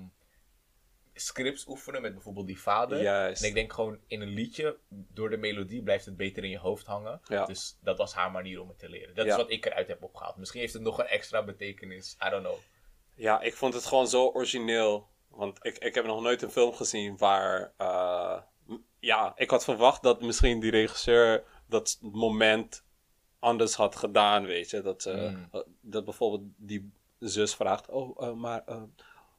[1.25, 3.01] scripts oefenen met bijvoorbeeld die vader.
[3.01, 3.41] Juist.
[3.41, 6.57] En ik denk gewoon in een liedje, door de melodie blijft het beter in je
[6.59, 7.21] hoofd hangen.
[7.23, 7.45] Ja.
[7.45, 9.15] Dus dat was haar manier om het te leren.
[9.15, 9.31] Dat Ja.
[9.31, 10.37] is wat ik eruit heb opgehaald.
[10.37, 12.17] Misschien heeft het nog een extra betekenis.
[12.25, 12.57] I don't know.
[13.15, 15.07] Ja, ik vond het gewoon zo origineel.
[15.27, 17.73] Want ik, ik heb nog nooit een film gezien waar.
[17.77, 18.37] eh,
[18.99, 22.83] ja, ik had verwacht dat misschien die regisseur dat moment
[23.39, 24.81] anders had gedaan, weet je.
[24.81, 25.47] Dat, Mm.
[25.51, 28.81] eh, dat bijvoorbeeld die zus vraagt: Oh, eh, maar eh,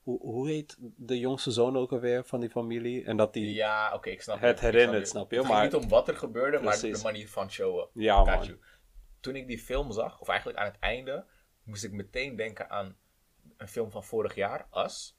[0.03, 3.05] hoe, hoe heet de jongste zoon ook alweer van die familie?
[3.05, 3.55] En dat die.
[3.55, 6.59] Ja, oké, ik snap Het herinnert, snap je, Het maar- niet om wat er gebeurde,
[6.61, 7.89] maar de manier van showen.
[7.95, 8.59] Ja, man.
[9.21, 11.27] Toen ik die film zag, of eigenlijk aan het einde,
[11.65, 12.97] moest ik meteen denken aan
[13.57, 15.17] een film van vorig jaar, As.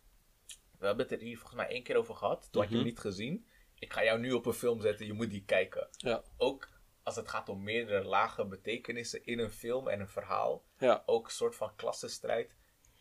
[0.80, 2.48] We hebben het er hier volgens mij één keer over gehad.
[2.52, 2.94] Toen had je hem Mhm.
[2.94, 3.48] niet gezien.
[3.80, 5.88] Ik ga jou nu op een film zetten, je moet die kijken.
[5.92, 6.70] Ja, Ook
[7.04, 10.64] als het gaat om meerdere lage betekenissen in een film en een verhaal.
[10.78, 11.04] ja.
[11.06, 12.56] Ook een soort van klassenstrijd.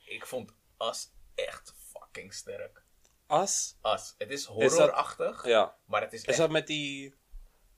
[0.05, 2.85] Ik vond As echt fucking sterk.
[3.27, 3.79] As?
[3.81, 4.15] As.
[4.19, 5.77] Het is Is dat- horrorachtig, Ja.
[5.87, 6.39] maar het is, Is echt...
[6.39, 7.15] dat met die.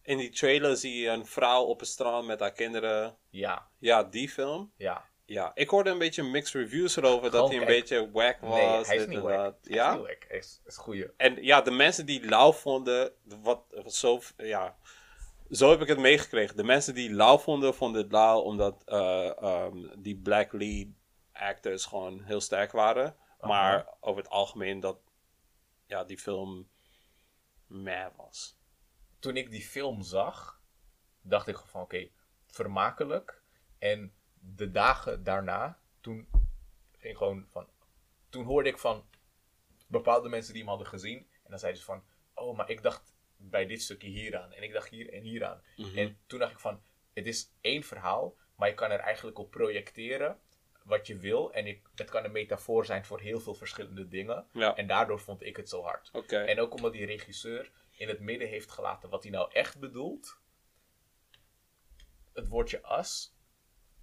[0.03, 3.19] In die trailer zie je een vrouw op het strand met haar kinderen.
[3.31, 4.73] Ja, Ja, die film.
[4.77, 5.13] ja.
[5.27, 7.81] Ja, ik hoorde een beetje mixed reviews erover dat Gewoon hij een kijk.
[7.81, 8.51] beetje wack was.
[8.59, 9.37] Nee, hij is niet en wack.
[9.37, 9.57] dat.
[9.63, 9.91] Hij Ja?
[9.93, 10.25] is niet wack.
[10.29, 11.07] Hij is, is goeie.
[11.17, 14.77] En ja, de mensen die lauw vonden, wat, wat zo, ja,
[15.51, 16.57] zo heb ik het meegekregen.
[16.57, 20.87] De mensen die lauw vonden, vonden het lauw omdat eh, ehm, die black lead
[21.33, 23.17] actors gewoon heel sterk waren.
[23.47, 24.99] Maar over het algemeen dat
[25.86, 26.68] ja, die film
[27.66, 28.59] meh was.
[29.18, 30.61] Toen ik die film zag,
[31.22, 32.09] dacht ik van oké,
[32.47, 33.42] vermakelijk.
[33.78, 36.28] En de dagen daarna, toen
[36.99, 37.68] ging gewoon van.
[38.28, 39.05] Toen hoorde ik van
[39.86, 41.18] bepaalde mensen die hem hadden gezien.
[41.18, 44.53] En dan zeiden ze van, oh, maar ik dacht bij dit stukje hieraan.
[44.53, 45.62] En ik dacht hier en hieraan.
[45.76, 45.99] Mhm.
[45.99, 46.82] En toen dacht ik van,
[47.12, 50.40] het is één verhaal, maar je kan er eigenlijk op projecteren
[50.85, 51.53] wat je wil.
[51.53, 54.47] En ik, het kan een metafoor zijn voor heel veel verschillende dingen.
[54.53, 54.76] Ja.
[54.76, 56.11] En daardoor vond ik het zo hard.
[56.47, 60.39] En ook omdat die regisseur in het midden heeft gelaten wat hij nou echt bedoelt.
[62.32, 63.35] Het woordje us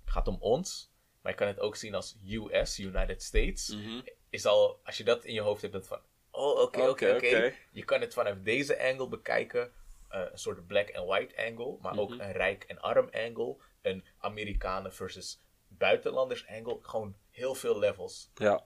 [0.06, 3.68] gaat om ons, maar je kan het ook zien als US, United States.
[3.70, 4.02] Mhm.
[4.30, 6.00] Is al, als je dat in je hoofd hebt, dat van,
[6.32, 7.54] oh oké, oké, Oké.
[7.72, 9.74] Je kan het vanuit deze angle bekijken,
[10.10, 12.22] eh, een soort black and white angle, maar ook Mhm.
[12.22, 15.42] een rijk en arm angle, een Amerikanen versus
[15.78, 18.32] buitenlanders angle, gewoon heel veel levels.
[18.34, 18.66] Ja.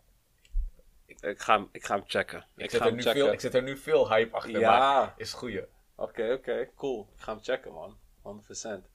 [1.05, 2.45] Ik, ik, ga hem, ik ga hem checken.
[2.55, 3.21] Ik, ga er nu checken.
[3.21, 4.77] veel, ik er nu veel hype achter, Ja.
[4.77, 5.65] maar is goeie.
[5.95, 7.09] Oké, oké, cool.
[7.15, 7.97] Ik ga hem checken, man.
[8.21, 8.89] 100%.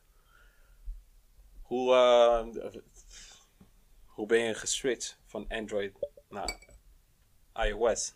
[1.62, 2.46] Hoe, eh,
[4.04, 5.92] hoe ben je geswitcht van Android
[6.28, 6.58] naar
[7.54, 8.14] iOS?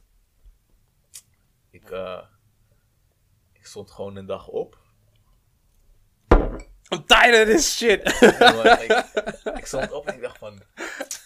[1.71, 2.27] Ik, eh,
[3.53, 4.84] ik stond gewoon een dag op.
[6.93, 8.19] I'm tired of this shit!
[8.39, 8.91] Jongen, ik,
[9.57, 10.63] ik stond op en ik dacht van...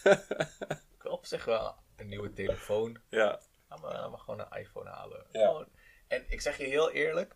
[0.03, 2.97] Ik wil op zich wel een nieuwe telefoon.
[3.09, 3.39] ja,
[3.69, 5.25] laat me gewoon een iPhone halen.
[5.31, 5.65] Ja.
[6.07, 7.35] En ik zeg je heel eerlijk.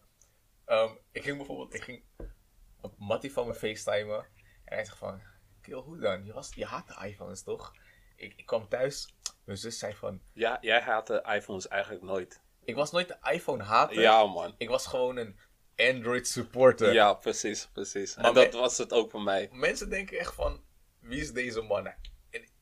[0.66, 1.74] ehm, ik ging bijvoorbeeld...
[1.74, 2.04] Ik ging
[2.82, 4.20] op Mattie van me facetimen.
[4.66, 5.22] En hij zegt van...
[5.62, 6.26] Kill, hoe dan?
[6.26, 7.74] Je, was, je haat de iPhones toch?
[8.16, 9.16] Ik, ik kwam thuis.
[9.44, 10.22] Mijn zus zei van...
[10.34, 12.42] ja, jij haat de iPhones eigenlijk nooit.
[12.64, 14.02] Ik was nooit de iPhone hater.
[14.02, 14.56] Ja, man.
[14.58, 15.40] Ik was gewoon een
[15.76, 16.94] Android supporter.
[16.94, 18.16] Ja, precies, precies.
[18.16, 19.50] Maar en dat was het ook voor mij.
[19.52, 20.62] mensen denken echt van,
[21.00, 21.88] wie is deze man?
[21.88, 21.96] En,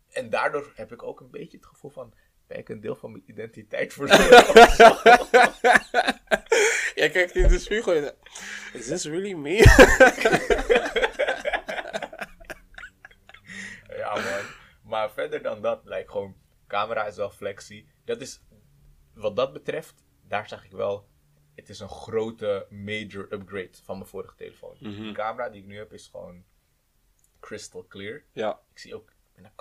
[0.10, 2.14] en daardoor heb ik ook een beetje het gevoel van,
[2.48, 4.28] ben ik een deel van mijn identiteit verloren?
[6.96, 8.16] Jij kijkt in de spiegel en
[8.74, 9.58] is this really me?
[14.02, 14.46] Ja, man.
[14.84, 16.36] Maar verder dan dat, lijkt gewoon,
[16.68, 17.88] camera is wel flexie.
[18.06, 18.42] Dat is,
[19.14, 21.08] wat dat betreft, daar zag ik wel,
[21.56, 24.76] het is een grote major upgrade van mijn vorige telefoon.
[24.80, 26.44] De camera die ik nu heb is gewoon
[27.40, 28.24] crystal clear.
[28.32, 29.52] ja, Ik zie ook, ik ben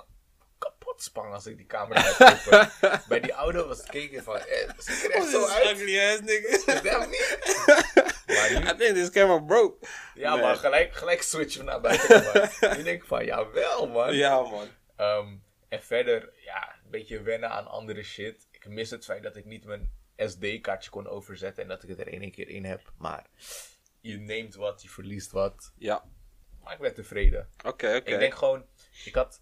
[0.57, 2.71] kapot spang als ik die camera uitopen.
[3.09, 5.69] Bij die oude was het keken van, eh, het ziet er echt zo uit.
[5.69, 6.47] ugly ass nigga.
[6.47, 7.39] Is dat niet?
[8.25, 9.87] Maar nu, I think this camera broke.
[10.15, 12.23] ja, maar gelijk, gelijk switchen naar buiten.
[12.23, 12.49] man.
[12.77, 14.15] Nu denk ik van, jawel man.
[14.15, 14.67] Ja, man.
[14.95, 15.35] Ehm,
[15.69, 18.47] en verder, ja, een beetje wennen aan andere shit.
[18.51, 19.91] Ik mis het feit dat ik niet mijn
[20.29, 22.93] SD-kaartje kon overzetten en dat ik het er één keer in heb.
[22.97, 23.25] Maar
[24.01, 25.73] je neemt wat, je verliest wat.
[25.77, 26.03] Ja,
[26.63, 27.49] Maar ik ben tevreden.
[27.57, 28.11] oké, oké.
[28.11, 28.65] Ik denk gewoon,
[29.05, 29.41] ik had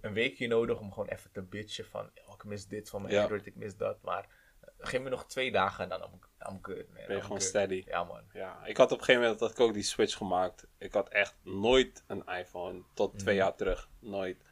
[0.00, 3.14] een weekje nodig om gewoon even te bitchen van, oh, ik mis dit van mijn
[3.14, 3.20] Ja.
[3.20, 4.02] Android, ik mis dat.
[4.02, 4.26] Maar
[4.78, 6.02] geef me nog twee dagen en dan
[6.50, 6.76] I'm good.
[6.76, 6.94] Man.
[6.94, 7.42] Ben je I'm gewoon good.
[7.42, 7.82] steady.
[7.86, 8.22] Ja, man.
[8.32, 10.66] Ja, ik had op een gegeven moment dat ik ook die switch gemaakt.
[10.78, 13.88] Ik had echt nooit een iPhone tot twee jaar terug.
[13.98, 14.44] Nooit.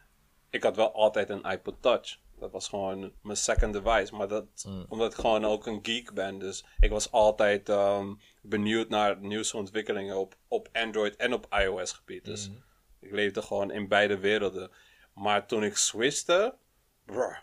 [0.50, 2.18] Ik had wel altijd een iPod Touch.
[2.42, 4.14] Dat was gewoon mijn second device.
[4.14, 6.38] Maar dat, omdat ik gewoon ook een geek ben.
[6.38, 11.92] Dus ik was altijd ehm, benieuwd naar nieuwste ontwikkelingen op, op Android en op iOS
[11.92, 12.24] gebied.
[12.24, 12.50] Dus
[13.00, 14.70] ik leefde gewoon in beide werelden.
[15.14, 16.54] Maar toen ik switchte,
[17.04, 17.36] bruh,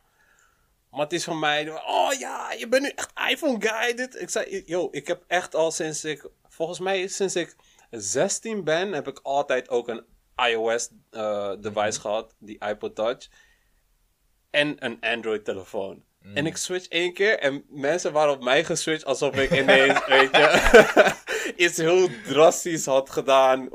[0.92, 3.94] maar het is van mij, oh ja, je bent nu echt iPhone guy.
[3.94, 4.22] Dit.
[4.22, 7.56] Ik zei, yo, ik heb echt al sinds ik, volgens mij sinds ik
[7.92, 13.28] 16 ben, heb ik altijd ook een iOS eh, device gehad, die iPod Touch.
[14.50, 16.04] En een Android telefoon.
[16.34, 20.32] En ik switch één keer en mensen waren op mij geswitcht alsof ik ineens, weet
[20.32, 21.14] je,
[21.66, 23.70] iets heel drastisch had gedaan.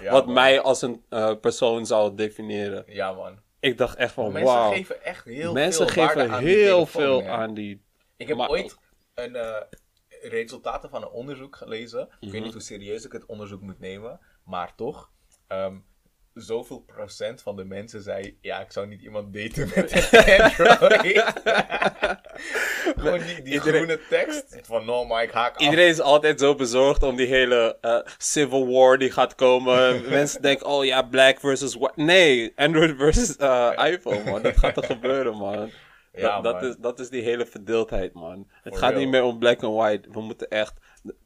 [0.00, 0.34] Ja, wat man.
[0.34, 2.84] mij als een eh, persoon zou definiëren.
[2.86, 3.38] Ja, man.
[3.60, 4.72] Ik dacht echt van, Mensen wauw.
[4.72, 7.30] geven echt heel Mensen veel geven aan die heel telefoon, veel man.
[7.30, 7.84] aan die.
[8.16, 8.76] Ik heb Maar- ooit
[9.14, 9.56] een eh,
[10.22, 12.00] resultaten van een onderzoek gelezen.
[12.00, 12.30] Ik Mhm.
[12.30, 15.10] weet niet hoe serieus ik het onderzoek moet nemen, maar toch.
[15.46, 15.76] ehm,
[16.34, 21.22] zoveel procent van de mensen zei: Ja, ik zou niet iemand daten met een Android.
[22.96, 24.58] Gewoon die, die Iedereen- groene tekst.
[24.62, 25.60] Van no, maar ik haak af.
[25.60, 30.02] Iedereen is altijd zo bezorgd om die hele eh, Civil War die gaat komen.
[30.10, 31.92] Mensen denken, oh ja, black versus white.
[32.02, 34.42] Nee, Android versus eh, iPhone, man.
[34.42, 35.70] Dat gaat er gebeuren, man.
[36.12, 36.70] Ja, dat, dat, man.
[36.70, 38.46] is, dat is die hele verdeeldheid, man.
[38.62, 39.00] Het For gaat real.
[39.02, 40.08] niet meer om black en white.
[40.12, 40.74] We moeten echt,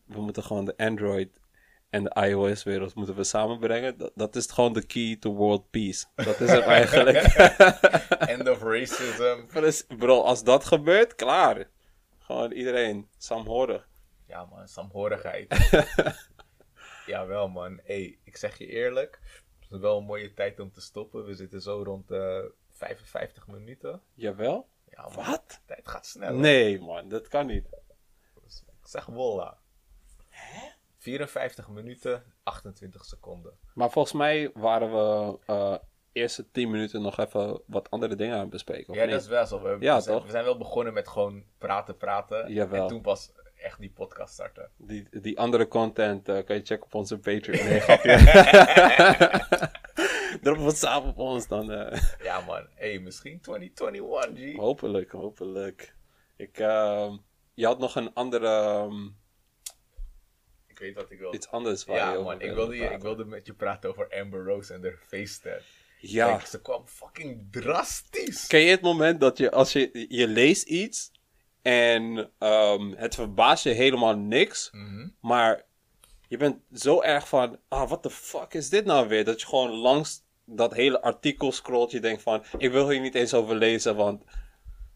[0.07, 1.29] we moeten gewoon de Android
[1.95, 3.99] en de iOS-wereld moeten we samenbrengen.
[3.99, 6.05] Dat, dat is gewoon de key to world peace.
[6.15, 7.17] Dat is het eigenlijk.
[8.35, 9.59] End of racism.
[9.65, 11.69] Is- bro, als dat gebeurt, klaar.
[12.19, 13.89] Gewoon iedereen, saamhorig.
[14.27, 15.71] Ja, man, saamhorigheid.
[17.07, 17.81] Jawel, man.
[17.85, 19.21] hey, ik zeg je eerlijk.
[19.61, 21.25] Het is wel een mooie tijd om te stoppen.
[21.25, 24.01] We zitten zo rond de 55 minuten.
[24.15, 24.69] Jawel?
[24.91, 25.25] Ja, man.
[25.27, 25.45] Wat?
[25.49, 26.35] De tijd gaat snel.
[26.35, 27.67] Nee, man, dat kan niet.
[28.83, 29.59] Ik zeg wolla.
[31.05, 33.53] 54 minuten, 28 seconden.
[33.75, 35.75] Maar volgens mij waren we eh
[36.13, 38.95] eerste 10 minuten nog even wat andere dingen aan het bespreken.
[38.95, 39.63] Ja, dat is wel zo.
[39.63, 40.25] We, Ja, we zijn, toch?
[40.25, 42.53] we zijn wel begonnen met gewoon praten, praten.
[42.53, 42.83] Jawel.
[42.83, 44.71] En toen pas echt die podcast starten.
[44.77, 47.67] die, die andere content eh, kan je checken op onze Patreon.
[47.67, 48.19] Nee, grapje.
[50.43, 51.71] Drop wat samen op ons dan.
[51.73, 52.03] eh.
[52.23, 52.67] Ja, man.
[52.75, 54.57] hey, misschien 2021, G.
[54.57, 55.95] hopelijk, hopelijk.
[56.37, 57.17] Ik, ehm,
[57.55, 59.09] je had nog een andere, ehm,
[60.75, 61.35] Ik weet wat ik wil.
[61.35, 62.41] iets anders waar Ja, man.
[62.41, 65.61] Ik wilde je- ik wilde met je praten over Amber Rose en haar face tat.
[65.99, 66.27] Ja.
[66.37, 68.47] Kijk, ze kwam fucking drastisch.
[68.47, 71.11] Ken je het moment dat je, als je, je leest iets
[71.63, 75.09] en ehm, het verbaast je helemaal niks, Mhm.
[75.21, 75.63] maar
[76.29, 79.25] je bent zo erg van, ah, what the fuck is dit nou weer?
[79.25, 83.15] Dat je gewoon langs dat hele artikel scrolt, je denkt van, ik wil hier niet
[83.15, 84.23] eens over lezen, want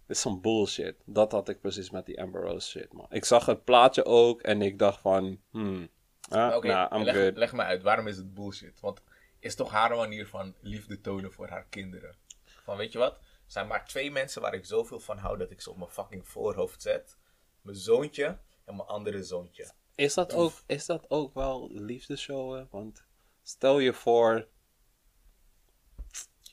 [0.09, 0.97] is some bullshit.
[1.05, 3.07] Dat had ik precies met die Amber Rose shit, man.
[3.11, 5.89] Ik zag het plaatje ook en ik dacht van, hmm,
[6.29, 7.37] ah, nah, I'm leg, good.
[7.37, 7.83] leg me uit.
[7.83, 8.81] Waarom is het bullshit?
[8.81, 9.03] Want
[9.39, 12.17] is toch haar manier van liefde tonen voor haar kinderen?
[12.45, 13.13] Van, weet je wat?
[13.15, 15.91] Er zijn maar twee mensen waar ik zoveel van hou dat ik ze op mijn
[15.91, 17.19] fucking voorhoofd zet.
[17.63, 19.71] Mijn zoontje en mijn andere zoontje.
[19.95, 22.69] Is dat ook, is dat ook wel liefde showen?
[22.71, 23.05] Want
[23.43, 24.49] stel je voor,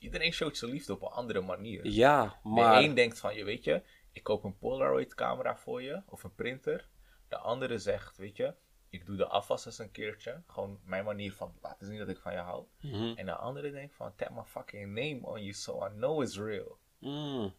[0.06, 1.88] Iedereen showt zijn liefde op een andere manier.
[1.88, 2.84] ja, De maar...
[2.84, 3.82] een denkt van, je weet je,
[4.12, 6.88] ik koop een Polaroid camera voor je, of een printer.
[7.28, 8.54] De andere zegt, weet je,
[8.90, 10.42] ik doe de afwas eens een keertje.
[10.48, 12.66] Gewoon mijn manier van laten zien dat ik van je hou.
[12.82, 13.14] Mhm.
[13.16, 16.38] En de andere denkt van, tap my fucking name on you so I know it's
[16.38, 16.78] real.
[17.00, 17.54] Mm.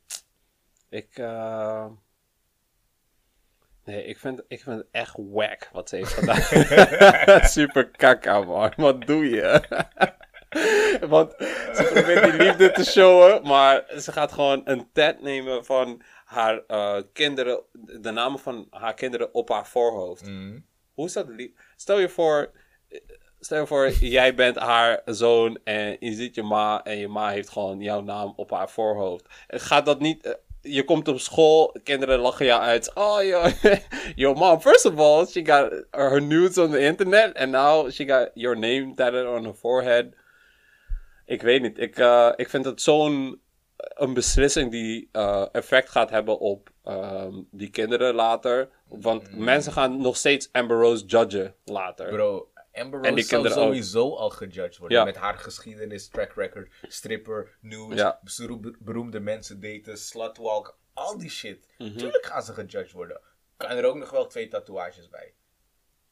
[0.88, 1.86] Ik, eh,
[3.84, 6.40] Nee, ik vind, ik vind het echt wack wat ze heeft gedaan.
[7.56, 8.72] Super kaka, man.
[8.76, 9.62] Wat doe je?
[11.08, 11.34] Want
[11.74, 16.62] ze probeert die liefde te showen, maar ze gaat gewoon een tat nemen van haar
[16.66, 17.60] eh, kinderen,
[18.00, 20.26] de namen van haar kinderen op haar voorhoofd.
[20.26, 20.58] Mhm.
[20.94, 21.28] Hoe is dat?
[21.28, 22.50] li- Stel je voor,
[22.88, 23.00] eh,
[23.40, 27.28] stel je voor, jij bent haar zoon en je ziet je ma en je ma
[27.30, 29.24] heeft gewoon jouw naam op haar voorhoofd.
[29.46, 30.24] En Gaat dat niet?
[30.24, 32.90] eh, Je komt op school, kinderen lachen jou uit.
[32.94, 33.42] Oh, yo,
[34.24, 37.36] your mom, first of all, she got her nudes on the internet.
[37.36, 40.14] And now she got your name tatted on her forehead.
[41.26, 41.78] Ik weet niet.
[41.78, 43.40] Ik, eh, ik vind het zo'n
[43.76, 48.68] een beslissing die eh, effect gaat hebben op ehm, die kinderen later.
[48.88, 52.08] Want mensen gaan nog steeds Amber Rose judgen later.
[52.08, 53.52] Bro, Amber Rose zou ook.
[53.52, 54.98] sowieso al gejudged worden.
[54.98, 55.04] Ja.
[55.04, 57.56] Met haar geschiedenis, track record, stripper,
[57.90, 58.20] Ja.
[58.78, 61.74] beroemde, mensen daten, slutwalk, al die shit.
[61.78, 61.96] Mhm.
[61.96, 63.20] Tuurlijk gaan ze gejudged worden.
[63.56, 65.34] Kan er ook nog wel twee tatoeages bij.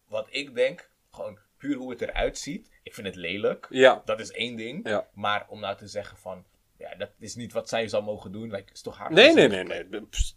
[0.09, 2.71] Wat ik denk, gewoon puur hoe het eruit ziet.
[2.85, 3.66] Ik vind het lelijk.
[3.70, 4.89] Ja, Dat is één ding.
[4.89, 5.09] Ja.
[5.14, 6.45] Maar om nou te zeggen van,
[6.78, 8.51] ja, dat is niet wat zij zou mogen doen.
[8.51, 10.03] Like, is toch haar nee, nee, nee, nee.
[10.03, 10.37] Pst,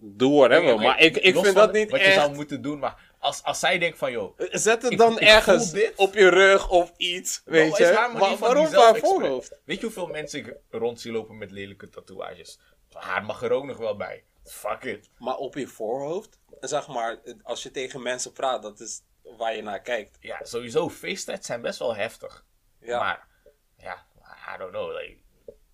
[0.00, 0.78] Doe whatever.
[0.78, 2.14] Maar ik, ik los vind dat niet Wat echt...
[2.14, 5.28] je zou moeten doen, maar als, als zij denkt van, joh, Zet het dan ik
[5.28, 8.08] ergens op je rug of iets, weet je.
[8.16, 9.60] van waarom haar voorhoofd?
[9.64, 12.58] Weet je hoeveel mensen ik rond zie lopen met lelijke tatoeages?
[12.92, 14.24] Haar mag er ook nog wel bij.
[14.44, 15.10] Fuck it.
[15.18, 19.02] Maar op je voorhoofd, zeg maar, als je tegen mensen praat, dat is
[19.36, 20.16] waar je naar kijkt.
[20.20, 22.46] Ja, sowieso, face zijn best wel heftig.
[22.80, 22.98] Ja.
[22.98, 23.28] Maar,
[23.76, 24.06] ja,
[24.54, 24.96] I don't know.
[25.00, 25.18] Like,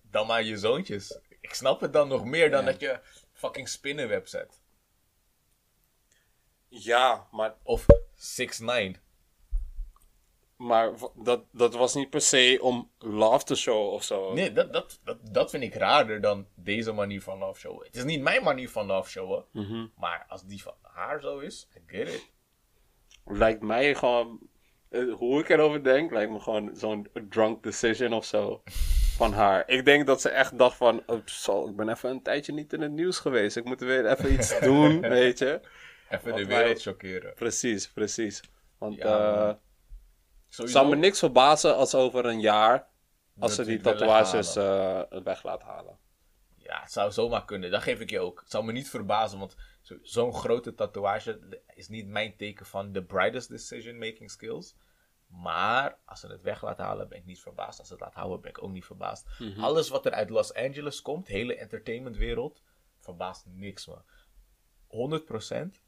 [0.01, 1.19] dan maar je zoontjes.
[1.41, 2.71] Ik snap het dan nog meer dan Ja.
[2.71, 2.99] dat je
[3.33, 4.63] fucking spinnenweb zet.
[6.67, 7.85] Ja, maar, Of
[8.15, 9.03] 6 9
[10.55, 14.33] maar dat, dat was niet per se om love te show of zo.
[14.33, 17.85] Nee, dat, dat, dat, dat vind ik raarder dan deze manier van love showen.
[17.85, 19.45] Het is niet mijn manier van love showen.
[19.51, 19.87] Mhm.
[19.95, 22.33] Maar als die van haar zo is, I get it.
[23.25, 24.39] Lijkt mij gewoon,
[24.89, 28.61] eh, hoe ik erover denk, lijkt me gewoon zo'n drunk decision of zo
[29.15, 29.63] van haar.
[29.69, 32.73] Ik denk dat ze echt dacht van, oh, zo, ik ben even een tijdje niet
[32.73, 33.55] in het nieuws geweest.
[33.57, 35.59] Ik moet weer even iets doen, weet je.
[36.09, 37.33] Even de wij- wereld chockeren.
[37.33, 38.41] Precies, precies.
[38.77, 39.03] Want Ja,
[39.49, 39.53] eh
[40.49, 42.87] Sowieso, zou me niks verbazen als over een jaar,
[43.39, 45.97] als Dat ze die tatoeages eh, weg laten halen.
[46.55, 47.71] Ja, het zou zomaar kunnen.
[47.71, 48.39] Dat geef ik je ook.
[48.39, 49.55] Het zou me niet verbazen, want
[50.01, 54.75] zo'n grote tatoeage is niet mijn teken van the brightest decision-making skills.
[55.27, 57.79] Maar als ze het weg laten halen, ben ik niet verbaasd.
[57.79, 59.27] Als ze het laten houden, ben ik ook niet verbaasd.
[59.39, 59.59] Mhm.
[59.59, 62.61] Alles wat er uit Los Angeles komt, hele entertainmentwereld,
[62.99, 63.97] verbaast niks me.
[64.87, 65.81] 100%,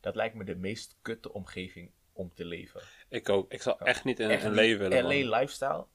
[0.00, 2.80] dat lijkt me de meest kutte omgeving om te leven.
[3.08, 3.52] Ik ook.
[3.52, 5.02] Ik zou echt niet in Echt een leven willen.
[5.04, 5.38] LA man.
[5.40, 5.86] lifestyle.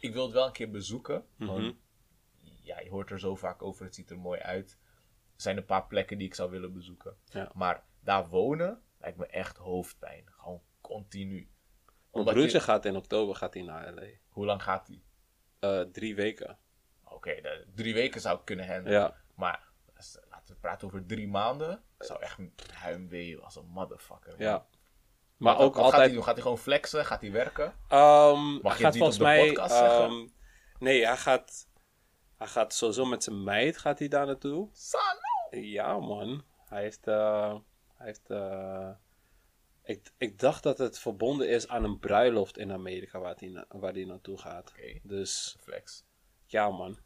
[0.00, 1.24] Ik wil het wel een keer bezoeken.
[1.36, 1.50] Mhm.
[1.50, 1.76] want,
[2.62, 3.84] ja, je hoort er zo vaak over.
[3.84, 4.78] Het ziet er mooi uit.
[5.42, 7.16] Er zijn een paar plekken die ik zou willen bezoeken.
[7.24, 7.50] Ja.
[7.54, 10.24] Maar daar wonen lijkt me echt hoofdpijn.
[10.36, 11.50] Gewoon continu.
[12.12, 14.06] Mijn broertje je- gaat in oktober gaat hij naar LA.
[14.28, 15.04] Hoe lang gaat die?
[15.58, 16.58] Eh, drie weken.
[17.04, 19.00] Oké, drie weken zou ik kunnen handelen.
[19.00, 19.16] Ja.
[19.34, 19.68] Maar
[20.30, 21.82] laten we praten over drie maanden.
[21.98, 22.38] Ik zou echt
[22.74, 24.30] huimwee als een motherfucker.
[24.32, 24.46] man.
[24.46, 24.66] Ja.
[25.36, 26.02] Maar Wat- ook wat Gaat altijd.
[26.04, 26.24] hij, doen?
[26.24, 27.04] gaat hij gewoon flexen?
[27.04, 27.64] Gaat hij werken?
[27.88, 29.46] Je hij het gaat niet volgens op de mij.
[29.46, 30.04] podcast zeggen?
[30.04, 30.26] ehm,
[30.78, 31.70] nee, hij gaat.
[32.36, 34.68] Hij gaat sowieso met zijn meid gaat hij daar naartoe.
[35.60, 36.44] Ja, man.
[36.68, 37.06] Hij heeft.
[37.06, 37.56] eh,
[37.96, 38.90] hij heeft eh,
[39.82, 43.64] ik, ik dacht dat het verbonden is aan een bruiloft in Amerika waar hij, na-
[43.68, 44.72] waar hij naartoe gaat.
[45.02, 46.04] Dus Flex.
[46.46, 46.98] ja, man.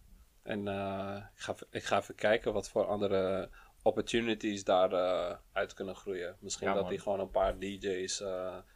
[0.42, 3.50] En eh, ik, ga, ik ga even kijken wat voor andere
[3.82, 4.90] opportunities daar
[5.52, 6.36] uit kunnen groeien.
[6.40, 6.92] Misschien Ja, dat man.
[6.92, 8.18] hij gewoon een paar DJ's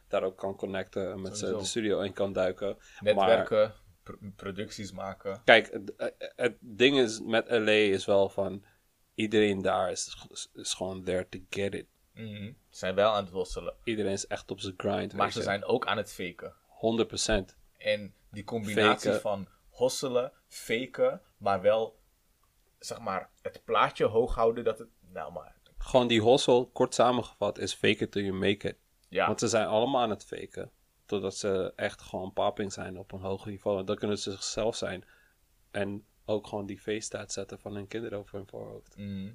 [0.07, 2.77] daar ook kan connecten met de studio in kan duiken.
[2.99, 5.41] Netwerken, pro- producties maken.
[5.45, 8.63] Kijk, het, het ding is met LA is wel van
[9.15, 11.85] iedereen daar is, is gewoon there to get it.
[12.13, 12.45] Mhm.
[12.69, 13.73] Ze zijn wel aan het hosselen.
[13.83, 15.13] Iedereen is echt op zijn grind.
[15.13, 15.43] Maar ze je.
[15.43, 16.53] zijn ook aan het faken.
[16.67, 17.55] 100%.
[17.77, 19.21] En die combinatie Faken.
[19.21, 21.99] van hosselen, faken, maar wel,
[22.79, 27.57] zeg maar, het plaatje hoog houden dat het, nou maar, Gewoon die hustle, kort samengevat,
[27.57, 28.75] is fake it till you make it.
[29.09, 30.71] ja, Want ze zijn allemaal aan het faken.
[31.05, 33.79] Totdat ze echt gewoon paping zijn op een hoog niveau.
[33.79, 35.05] En dan kunnen ze zichzelf zijn.
[35.71, 38.97] En ook gewoon die feesttijd zetten van hun kinderen over hun voorhoofd.
[38.97, 39.31] Mhm.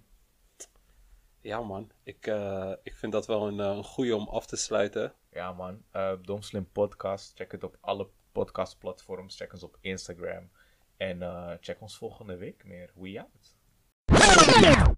[1.41, 4.57] Ja man, ik, eh, ik vind dat wel een, eh, een goede om af te
[4.57, 5.15] sluiten.
[5.31, 5.83] ja man.
[5.91, 10.51] Eh Domslim Podcast, check het op alle podcastplatforms, check ons op Instagram.
[10.97, 11.19] En
[11.61, 12.91] check ons volgende week meer.
[12.95, 14.96] We out.